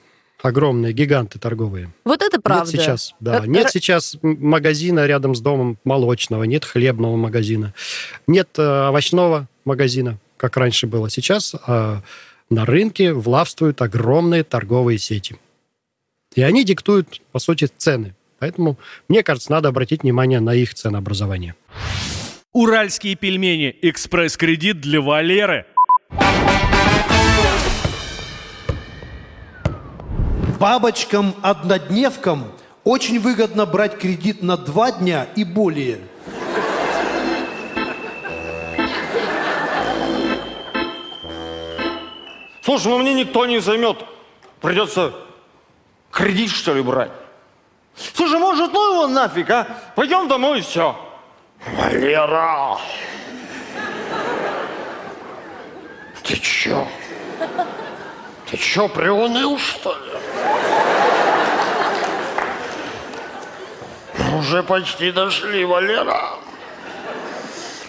Огромные, 0.46 0.92
гиганты 0.92 1.40
торговые. 1.40 1.90
Вот 2.04 2.22
это 2.22 2.40
правда. 2.40 2.70
Нет 2.70 2.80
сейчас, 2.80 3.14
да, 3.18 3.38
Р- 3.38 3.48
нет 3.48 3.68
сейчас 3.70 4.16
магазина 4.22 5.04
рядом 5.04 5.34
с 5.34 5.40
домом 5.40 5.76
молочного, 5.82 6.44
нет 6.44 6.64
хлебного 6.64 7.16
магазина, 7.16 7.74
нет 8.28 8.48
э, 8.56 8.88
овощного 8.88 9.48
магазина, 9.64 10.18
как 10.36 10.56
раньше 10.56 10.86
было. 10.86 11.10
Сейчас 11.10 11.52
э, 11.66 12.00
на 12.48 12.64
рынке 12.64 13.12
властвуют 13.12 13.82
огромные 13.82 14.44
торговые 14.44 14.98
сети. 14.98 15.36
И 16.36 16.42
они 16.42 16.64
диктуют, 16.64 17.20
по 17.32 17.40
сути, 17.40 17.68
цены. 17.76 18.14
Поэтому, 18.38 18.78
мне 19.08 19.24
кажется, 19.24 19.50
надо 19.50 19.68
обратить 19.68 20.04
внимание 20.04 20.38
на 20.38 20.54
их 20.54 20.74
ценообразование. 20.74 21.56
Уральские 22.52 23.16
пельмени. 23.16 23.74
Экспресс-кредит 23.82 24.80
для 24.80 25.00
Валеры. 25.00 25.66
Бабочкам-однодневкам 30.58 32.52
очень 32.84 33.20
выгодно 33.20 33.66
брать 33.66 33.98
кредит 33.98 34.42
на 34.42 34.56
два 34.56 34.90
дня 34.92 35.26
и 35.36 35.44
более. 35.44 36.00
Слушай, 42.62 42.88
ну 42.88 42.98
мне 42.98 43.14
никто 43.14 43.46
не 43.46 43.60
займет. 43.60 43.98
Придется 44.60 45.12
кредит, 46.10 46.50
что 46.50 46.74
ли, 46.74 46.82
брать. 46.82 47.12
Слушай, 48.14 48.38
может, 48.38 48.72
ну 48.72 48.94
его 48.94 49.06
нафиг, 49.06 49.50
а? 49.50 49.66
Пойдем 49.94 50.26
домой 50.26 50.60
и 50.60 50.62
все. 50.62 50.96
Валера! 51.76 52.78
Ты 56.22 56.36
чё? 56.36 56.86
Ты 58.50 58.56
чё, 58.56 58.88
приуныл, 58.88 59.58
что 59.58 59.92
ли? 59.92 60.12
Уже 64.46 64.62
почти 64.62 65.10
дошли, 65.10 65.64
Валера. 65.64 66.34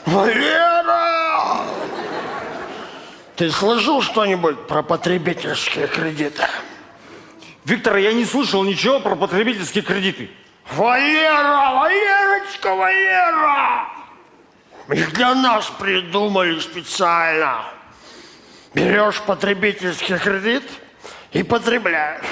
Валера! 0.07 1.63
Ты 3.35 3.51
слышал 3.51 4.01
что-нибудь 4.01 4.65
про 4.65 4.81
потребительские 4.81 5.85
кредиты? 5.85 6.47
Виктор, 7.63 7.97
я 7.97 8.11
не 8.11 8.25
слышал 8.25 8.63
ничего 8.63 8.99
про 8.99 9.15
потребительские 9.15 9.83
кредиты. 9.83 10.31
Валера, 10.71 11.75
Валерочка, 11.75 12.73
Валера! 12.73 13.89
Их 14.89 15.13
для 15.13 15.35
нас 15.35 15.71
придумали 15.77 16.59
специально. 16.59 17.65
Берешь 18.73 19.21
потребительский 19.21 20.17
кредит 20.17 20.63
и 21.33 21.43
потребляешь. 21.43 22.25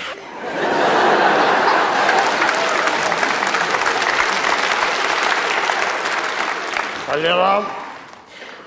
Валера, 7.07 7.63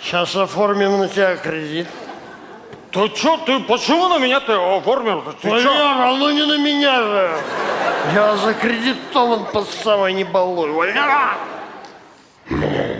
сейчас 0.01 0.37
оформим 0.37 0.98
на 0.98 1.09
тебя 1.09 1.37
кредит. 1.37 1.88
Ты 2.92 3.09
что, 3.14 3.37
ты 3.38 3.59
почему 3.61 4.09
на 4.09 4.18
меня 4.18 4.40
ты 4.40 4.53
оформил? 4.53 5.22
Ты? 5.42 5.51
Валера, 5.51 6.14
ну 6.16 6.31
не 6.31 6.46
на 6.46 6.57
меня 6.57 7.03
же. 7.03 7.33
Я 8.14 8.37
закредитован 8.37 9.44
по 9.46 9.64
самой 9.64 10.12
не 10.12 10.24
балуй. 10.24 10.70
Валера! 10.70 11.37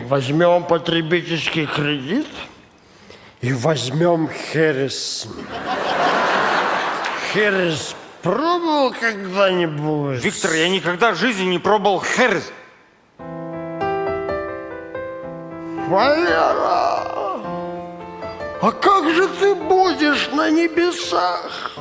Возьмем 0.09 0.65
потребительский 0.65 1.67
кредит 1.67 2.29
и 3.41 3.53
возьмем 3.53 4.29
Херес. 4.29 5.29
Херес 7.33 7.95
пробовал 8.23 8.93
когда-нибудь? 8.93 10.23
Виктор, 10.25 10.53
я 10.53 10.69
никогда 10.69 11.13
в 11.13 11.17
жизни 11.17 11.45
не 11.45 11.59
пробовал 11.59 12.03
херес. 12.03 12.53
Валера! 15.89 17.09
А 18.61 18.73
как 18.73 19.09
же 19.11 19.29
ты 19.29 19.55
будешь 19.55 20.29
на 20.33 20.51
небесах? 20.51 21.73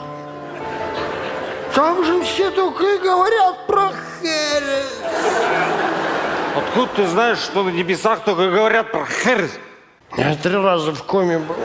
Там 1.74 2.04
же 2.06 2.24
все 2.24 2.50
только 2.52 2.86
и 2.86 2.98
говорят 3.00 3.68
про 3.68 3.92
Херес. 4.22 5.04
Откуда 6.56 6.88
ты 6.96 7.08
знаешь, 7.08 7.38
что 7.38 7.64
на 7.64 7.70
небесах 7.70 8.24
только 8.24 8.50
говорят 8.50 8.92
про 8.92 9.06
херес? 9.06 9.52
Я 10.18 10.36
три 10.36 10.56
раза 10.56 10.92
в 10.92 11.04
коме 11.04 11.38
был. 11.38 11.56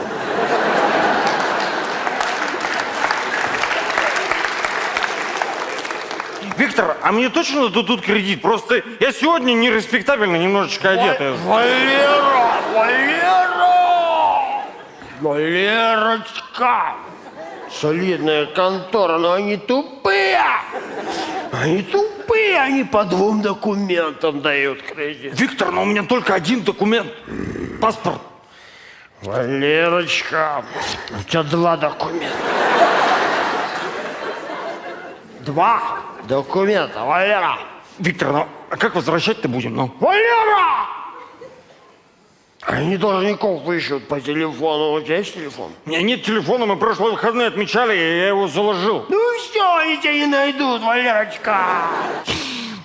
Виктор, 6.73 6.97
а 7.03 7.11
мне 7.11 7.29
точно 7.29 7.69
дадут 7.69 8.01
кредит? 8.01 8.41
Просто 8.41 8.81
я 8.99 9.11
сегодня 9.11 9.53
нереспектабельно 9.53 10.37
немножечко 10.37 10.89
одет. 10.89 11.19
Валера! 11.45 12.61
Валера! 12.73 14.15
Валерочка! 15.21 16.95
Солидная 17.79 18.47
контора, 18.47 19.19
но 19.19 19.33
они 19.33 19.57
тупые! 19.57 20.41
Они 21.51 21.83
тупые, 21.83 22.59
они 22.59 22.83
по 22.83 23.03
двум 23.03 23.43
документам 23.43 24.41
дают 24.41 24.81
кредит. 24.81 25.39
Виктор, 25.39 25.69
но 25.71 25.83
у 25.83 25.85
меня 25.85 26.01
только 26.01 26.33
один 26.33 26.63
документ. 26.63 27.13
Паспорт. 27.79 28.19
Валерочка, 29.21 30.65
у 31.19 31.21
тебя 31.21 31.43
два 31.43 31.77
документа. 31.77 32.35
Два 35.41 36.02
документа, 36.27 37.03
Валера. 37.03 37.57
Виктор, 37.99 38.31
ну 38.31 38.47
а 38.69 38.77
как 38.77 38.95
возвращать-то 38.95 39.47
будем? 39.47 39.75
Ну? 39.75 39.91
Валера! 39.99 40.87
Они 42.61 42.95
должников 42.95 43.69
ищут 43.69 44.07
по 44.07 44.21
телефону. 44.21 44.93
У 44.93 45.01
тебя 45.01 45.17
есть 45.17 45.33
телефон? 45.33 45.71
У 45.85 45.89
меня 45.89 46.01
нет 46.01 46.23
телефона, 46.23 46.65
мы 46.65 46.77
прошлые 46.77 47.11
выходные 47.11 47.47
отмечали, 47.47 47.93
и 47.93 48.17
я 48.19 48.27
его 48.29 48.47
заложил. 48.47 49.05
Ну 49.09 49.37
все, 49.37 49.75
они 49.77 49.97
тебя 49.97 50.13
не 50.13 50.25
найдут, 50.27 50.81
Валерочка. 50.81 51.57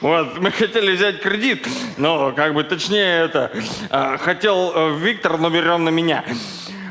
Вот, 0.01 0.39
мы 0.39 0.51
хотели 0.51 0.95
взять 0.95 1.21
кредит, 1.23 1.67
но 1.97 2.33
как 2.33 2.55
бы 2.55 2.63
точнее 2.63 3.25
это, 3.25 3.51
э, 3.91 4.19
хотел 4.19 4.73
э, 4.75 4.97
Виктор, 4.99 5.39
но 5.39 5.51
берем 5.51 5.85
на 5.85 5.89
меня. 5.89 6.25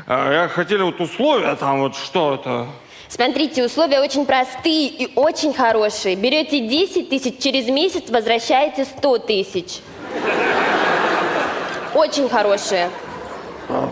Э, 0.06 0.42
я 0.42 0.48
хотели 0.48 0.82
вот 0.82 1.00
условия 1.00 1.54
там, 1.56 1.80
вот 1.80 1.96
что 1.96 2.34
это. 2.34 2.66
Смотрите, 3.08 3.64
условия 3.64 4.00
очень 4.00 4.26
простые 4.26 4.88
и 4.88 5.12
очень 5.16 5.54
хорошие. 5.54 6.14
Берете 6.14 6.60
10 6.60 7.08
тысяч, 7.08 7.38
через 7.38 7.68
месяц 7.68 8.10
возвращаете 8.10 8.84
100 8.84 9.18
тысяч. 9.18 9.80
Очень 11.94 12.28
хорошие. 12.28 12.90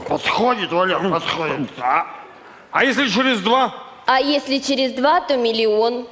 Подходит, 0.09 0.71
Валер, 0.71 1.11
подходит. 1.11 1.69
А, 1.81 2.07
а 2.71 2.85
если 2.85 3.09
через 3.09 3.41
два? 3.41 3.75
А 4.07 4.21
если 4.21 4.59
через 4.59 4.93
два, 4.93 5.21
то 5.21 5.37
миллион. 5.37 6.07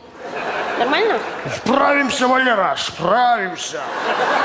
Нормально? 0.85 1.19
Справимся, 1.57 2.29
Валера, 2.29 2.75
справимся. 2.77 3.81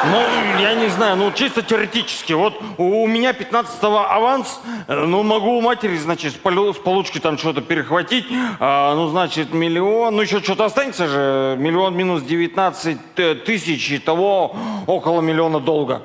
Ну, 0.05 0.21
я 0.61 0.73
не 0.73 0.87
знаю, 0.87 1.17
ну, 1.17 1.31
чисто 1.33 1.61
теоретически. 1.61 2.31
Вот 2.31 2.53
у 2.77 3.05
меня 3.07 3.31
15-го 3.31 3.97
аванс, 4.09 4.61
э, 4.87 4.95
ну, 4.95 5.23
могу 5.23 5.57
у 5.57 5.61
матери, 5.61 5.97
значит, 5.97 6.33
с, 6.33 6.37
с 6.37 6.77
получки 6.77 7.19
там 7.19 7.37
что-то 7.37 7.59
перехватить. 7.61 8.25
А, 8.61 8.95
ну, 8.95 9.07
значит, 9.09 9.53
миллион, 9.53 10.15
ну, 10.15 10.21
еще 10.21 10.39
что-то 10.41 10.63
останется 10.63 11.07
же. 11.07 11.55
Миллион 11.59 11.97
минус 11.97 12.21
19 12.23 13.15
т- 13.15 13.35
тысяч, 13.35 13.91
и 13.91 13.99
того 13.99 14.55
около 14.87 15.19
миллиона 15.19 15.59
долга. 15.59 16.03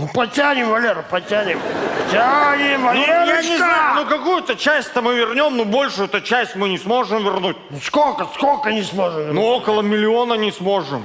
Ну, 0.00 0.08
потянем, 0.14 0.70
Валера, 0.70 1.02
потянем. 1.10 1.60
Потянем, 2.06 2.82
Ну, 2.84 2.94
я 2.94 3.26
не 3.26 3.32
Валерочка! 3.32 3.56
знаю, 3.58 3.94
ну, 3.96 4.06
какую-то 4.06 4.56
часть-то 4.56 5.02
мы 5.02 5.14
вернем, 5.14 5.58
но 5.58 5.66
большую-то 5.66 6.22
часть 6.22 6.56
мы 6.56 6.70
не 6.70 6.78
сможем 6.78 7.22
вернуть. 7.22 7.56
Сколько, 7.84 8.26
сколько 8.34 8.72
не 8.72 8.82
сможем 8.82 9.18
вернуть? 9.18 9.34
Ну, 9.34 9.42
около 9.42 9.82
миллиона 9.82 10.34
не 10.34 10.52
сможем. 10.52 11.04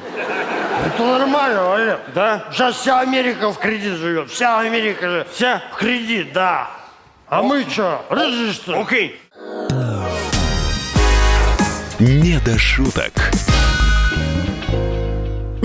Это 0.86 1.04
нормально, 1.04 1.64
Валер. 1.66 2.00
Да? 2.14 2.46
Сейчас 2.54 2.76
вся 2.78 3.02
Америка 3.02 3.52
в 3.52 3.58
кредит 3.60 3.96
живет. 3.96 4.32
Вся 4.32 4.60
Америка 4.60 5.10
же 5.10 5.28
Вся? 5.34 5.62
в 5.74 5.76
кредит, 5.76 6.32
да. 6.32 6.70
А 7.28 7.42
мы 7.42 7.66
что, 7.70 8.06
рыжие 8.10 8.54
что 8.54 8.72
ли? 8.72 8.78
Окей. 8.82 9.22
Не 12.00 12.40
до 12.46 12.58
шуток. 12.58 13.12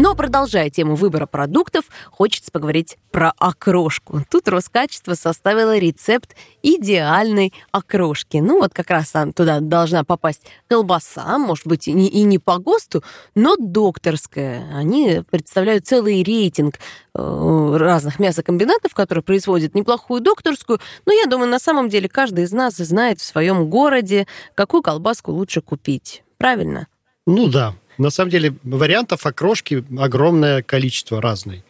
Но 0.03 0.15
продолжая 0.15 0.71
тему 0.71 0.95
выбора 0.95 1.27
продуктов, 1.27 1.85
хочется 2.11 2.51
поговорить 2.51 2.97
про 3.11 3.35
окрошку. 3.37 4.25
Тут 4.31 4.49
Роскачество 4.49 5.13
составило 5.13 5.77
рецепт 5.77 6.35
идеальной 6.63 7.53
окрошки. 7.71 8.39
Ну 8.39 8.61
вот 8.61 8.73
как 8.73 8.89
раз 8.89 9.11
там 9.11 9.35
туда 9.35 9.61
должна 9.61 10.03
попасть 10.03 10.47
колбаса, 10.69 11.37
может 11.37 11.67
быть 11.67 11.87
и 11.87 11.93
не, 11.93 12.09
и 12.09 12.23
не 12.23 12.39
по 12.39 12.57
ГОСТу, 12.57 13.05
но 13.35 13.57
докторская. 13.59 14.75
Они 14.75 15.21
представляют 15.31 15.87
целый 15.87 16.23
рейтинг 16.23 16.77
э, 17.15 17.77
разных 17.77 18.19
мясокомбинатов, 18.19 18.95
которые 18.95 19.23
производят 19.23 19.75
неплохую 19.75 20.23
докторскую. 20.23 20.81
Но 21.05 21.13
я 21.13 21.27
думаю, 21.27 21.51
на 21.51 21.59
самом 21.59 21.91
деле 21.91 22.09
каждый 22.09 22.45
из 22.45 22.53
нас 22.53 22.77
знает 22.77 23.21
в 23.21 23.25
своем 23.25 23.69
городе, 23.69 24.27
какую 24.55 24.83
колбаску 24.83 25.31
лучше 25.33 25.61
купить. 25.61 26.25
Правильно? 26.39 26.87
Ну 27.27 27.49
да. 27.49 27.75
На 28.01 28.09
самом 28.09 28.31
деле 28.31 28.55
вариантов 28.63 29.27
окрошки 29.27 29.85
огромное 29.99 30.63
количество 30.63 31.21
разной. 31.21 31.63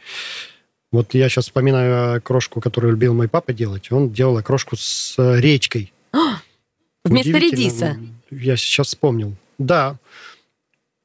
Вот 0.93 1.12
я 1.14 1.29
сейчас 1.29 1.47
вспоминаю 1.47 2.19
окрошку, 2.19 2.61
которую 2.61 2.93
любил 2.93 3.14
мой 3.14 3.29
папа 3.29 3.53
делать. 3.53 3.90
Он 3.90 4.12
делал 4.12 4.37
окрошку 4.38 4.77
с 4.77 5.16
э, 5.19 5.40
речкой. 5.40 5.93
Вместо 7.05 7.37
редиса. 7.37 7.97
Я 8.31 8.57
сейчас 8.57 8.88
вспомнил. 8.88 9.35
Да. 9.59 9.97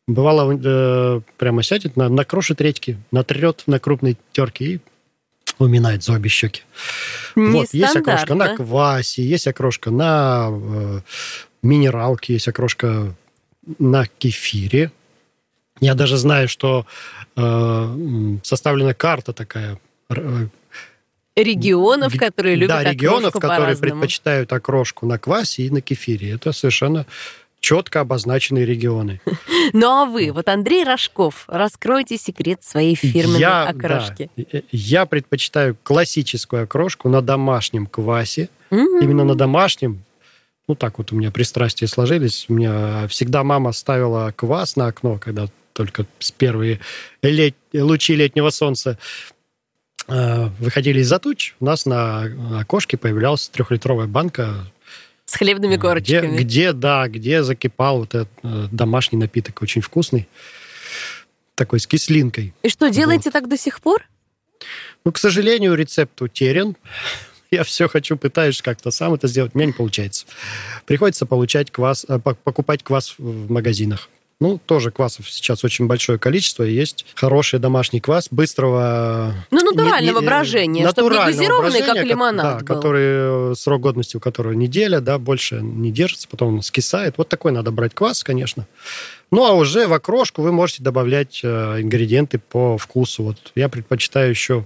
Бывало, 0.08 0.60
э, 0.64 1.22
прямо 1.38 1.64
сядет, 1.64 1.98
на, 1.98 2.08
накрошит 2.08 2.62
редьки, 2.62 3.00
натрет 3.12 3.64
на 3.66 3.80
крупной 3.80 4.18
терке 4.32 4.66
и 4.66 4.80
уминает 5.58 6.04
за 6.04 6.14
обе 6.14 6.30
щеки. 6.30 6.62
Вот, 7.36 7.74
есть 7.74 7.96
окрошка 7.96 8.36
на 8.36 8.56
квасе, 8.56 9.24
есть 9.24 9.48
окрошка 9.48 9.90
на 9.90 10.50
э, 10.52 11.00
минералке, 11.64 12.34
есть 12.34 12.48
окрошка 12.48 13.16
на 13.80 14.06
кефире. 14.06 14.92
Я 15.82 15.94
даже 15.94 16.18
знаю, 16.18 16.48
что 16.48 16.86
э, 17.36 18.38
составлена 18.44 18.94
карта 18.94 19.34
такая 19.34 19.80
р- 20.10 20.50
Регионов, 21.36 22.18
которые 22.18 22.56
любят 22.56 22.84
да, 22.84 22.92
регионов, 22.92 23.34
которые 23.34 23.76
предпочитают 23.76 24.54
окрошку 24.54 25.06
на 25.06 25.18
квасе 25.18 25.64
и 25.64 25.70
на 25.70 25.82
кефире. 25.82 26.32
Это 26.32 26.54
совершенно 26.54 27.06
четко 27.60 28.02
обозначенные 28.02 28.66
регионы. 28.66 29.20
Ну 29.74 29.88
а 29.88 30.06
вы, 30.06 30.32
вот 30.32 30.48
Андрей 30.48 30.84
Рожков, 30.84 31.46
раскройте 31.48 32.18
секрет 32.18 32.64
своей 32.64 32.94
фирменной 32.94 33.40
я, 33.40 33.64
окрошки. 33.68 34.30
да, 34.38 34.44
э, 34.52 34.62
я 34.72 35.08
предпочитаю 35.08 35.76
классическую 35.82 36.64
окрошку 36.64 37.10
на 37.10 37.22
домашнем 37.22 37.88
квасе. 37.88 38.50
М. 38.70 39.02
Именно 39.02 39.24
на 39.24 39.36
домашнем. 39.36 40.04
Ну, 40.68 40.76
так 40.76 41.00
вот 41.00 41.12
у 41.12 41.16
меня 41.16 41.32
пристрастия 41.32 41.88
сложились. 41.88 42.46
У 42.48 42.54
меня 42.54 43.08
всегда 43.08 43.44
мама 43.44 43.72
ставила 43.72 44.32
квас 44.36 44.76
на 44.76 44.86
окно, 44.88 45.18
когда 45.18 45.48
только 45.76 46.06
с 46.20 46.32
первые 46.32 46.80
лет- 47.22 47.54
лучи 47.74 48.16
летнего 48.16 48.50
солнца 48.50 48.98
э, 50.08 50.46
выходили 50.60 51.02
из-за 51.02 51.20
туч. 51.20 51.54
У 51.60 51.66
нас 51.66 51.86
на 51.86 52.24
окошке 52.62 52.96
появлялась 52.98 53.50
трехлитровая 53.50 54.08
банка 54.08 54.72
С 55.26 55.36
хлебными 55.36 55.74
где, 55.74 55.82
корочками. 55.82 56.38
где, 56.38 56.72
да, 56.72 57.08
где 57.10 57.44
закипал 57.44 58.00
вот 58.00 58.16
этот 58.16 58.30
э, 58.44 58.68
домашний 58.72 59.18
напиток, 59.20 59.62
очень 59.62 59.82
вкусный, 59.82 60.30
такой 61.56 61.82
с 61.82 61.88
кислинкой. 61.88 62.54
И 62.64 62.70
что, 62.70 62.88
делаете 62.90 63.30
так 63.30 63.50
до 63.50 63.58
сих 63.58 63.82
пор? 63.82 64.02
Ну, 65.04 65.12
к 65.12 65.18
сожалению, 65.18 65.76
рецепт 65.76 66.22
утерян. 66.22 66.78
Я 67.52 67.64
все 67.66 67.90
хочу, 67.90 68.16
пытаюсь 68.16 68.62
как-то 68.62 68.92
сам 68.92 69.14
это 69.14 69.28
сделать, 69.28 69.52
у 69.54 69.58
меня 69.58 69.68
не 69.68 69.74
получается. 69.74 70.26
Приходится 70.86 71.26
получать 71.26 71.70
квас, 71.70 72.06
э, 72.08 72.16
пок- 72.16 72.38
покупать 72.46 72.82
квас 72.82 73.16
в 73.18 73.52
магазинах. 73.52 74.08
Ну, 74.42 74.60
тоже 74.66 74.92
квасов 74.92 75.30
сейчас 75.32 75.64
очень 75.64 75.88
большое 75.88 76.20
количество, 76.20 76.64
есть 76.64 77.06
хороший 77.16 77.58
домашний 77.60 78.02
квас 78.02 78.28
быстрого... 78.30 79.34
Ну, 79.50 79.62
натурального 79.64 80.20
не- 80.20 80.22
не- 80.24 80.28
брожения, 80.28 80.88
чтоб 80.90 80.98
не 81.06 81.10
натурального 81.10 81.38
газированный, 81.38 81.80
как 81.80 81.86
брожения, 81.94 82.10
лимонад 82.10 82.44
Да, 82.46 82.58
был. 82.60 82.66
который, 82.66 83.52
э, 83.52 83.56
срок 83.56 83.82
годности 83.82 84.18
у 84.18 84.20
которого 84.20 84.52
неделя, 84.52 85.00
да, 85.00 85.20
больше 85.20 85.62
не 85.62 85.90
держится, 85.90 86.28
потом 86.30 86.56
он 86.56 86.62
скисает. 86.64 87.18
Вот 87.18 87.30
такой 87.30 87.54
надо 87.54 87.72
брать 87.72 87.94
квас, 87.94 88.26
конечно. 88.26 88.68
Ну, 89.32 89.46
а 89.46 89.54
уже 89.54 89.88
в 89.88 89.94
окрошку 89.94 90.42
вы 90.42 90.52
можете 90.52 90.84
добавлять 90.84 91.40
э, 91.42 91.82
ингредиенты 91.82 92.38
по 92.38 92.78
вкусу. 92.78 93.24
Вот 93.24 93.38
я 93.56 93.70
предпочитаю 93.70 94.30
еще 94.32 94.66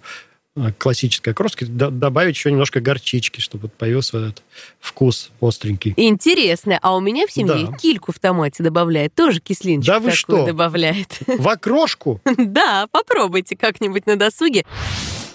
классической 0.77 1.33
окрошки 1.33 1.63
д- 1.65 1.89
добавить 1.91 2.35
еще 2.35 2.51
немножко 2.51 2.79
горчички, 2.81 3.39
чтобы 3.41 3.67
появился 3.69 4.17
вот 4.19 4.25
этот 4.27 4.43
вкус 4.79 5.31
остренький. 5.41 5.93
Интересно, 5.97 6.79
а 6.81 6.95
у 6.95 6.99
меня 6.99 7.27
в 7.27 7.31
семье 7.31 7.67
Да. 7.69 7.77
кильку 7.77 8.11
в 8.11 8.19
томате 8.19 8.63
добавляет, 8.63 9.13
тоже 9.15 9.39
кислинчик 9.39 9.87
Да 9.87 9.99
вы 9.99 10.05
такой 10.11 10.15
что? 10.17 10.45
добавляет. 10.45 11.19
В 11.27 11.47
окрошку? 11.47 12.21
Да, 12.37 12.87
попробуйте 12.91 13.55
как-нибудь 13.55 14.05
на 14.05 14.15
досуге. 14.15 14.65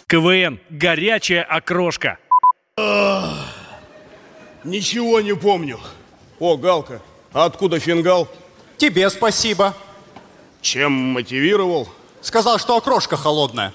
КВН. 0.06 0.60
Горячая 0.70 1.42
окрошка. 1.42 2.18
Ничего 4.64 5.20
не 5.20 5.34
помню. 5.34 5.78
О, 6.38 6.56
Галка, 6.56 7.00
а 7.32 7.44
откуда 7.44 7.78
фингал? 7.78 8.28
Тебе 8.76 9.08
спасибо. 9.10 9.74
Чем 10.60 10.92
мотивировал? 10.92 11.88
Сказал, 12.22 12.58
что 12.58 12.76
окрошка 12.76 13.16
холодная. 13.16 13.72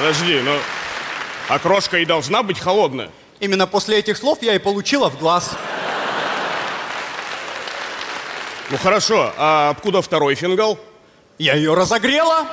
Подожди, 0.00 0.40
ну, 0.40 0.56
окрошка 1.48 1.98
и 1.98 2.06
должна 2.06 2.42
быть 2.42 2.58
холодная. 2.58 3.10
Именно 3.38 3.66
после 3.66 3.98
этих 3.98 4.16
слов 4.16 4.38
я 4.40 4.54
и 4.54 4.58
получила 4.58 5.10
в 5.10 5.18
глаз. 5.18 5.50
Ну 8.70 8.78
хорошо, 8.78 9.30
а 9.36 9.68
откуда 9.68 10.00
второй 10.00 10.36
фингал? 10.36 10.80
Я 11.36 11.52
ее 11.54 11.74
разогрела. 11.74 12.46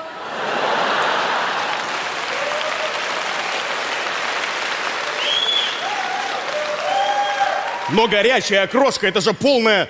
Но 7.92 8.10
горячая 8.10 8.64
окрошка, 8.64 9.08
это 9.08 9.22
же 9.22 9.34
полная... 9.34 9.90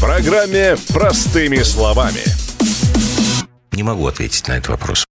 программе 0.00 0.76
«Простыми 0.88 1.62
словами». 1.62 2.22
Не 3.72 3.82
могу 3.82 4.06
ответить 4.06 4.46
на 4.48 4.52
этот 4.52 4.68
вопрос. 4.68 5.05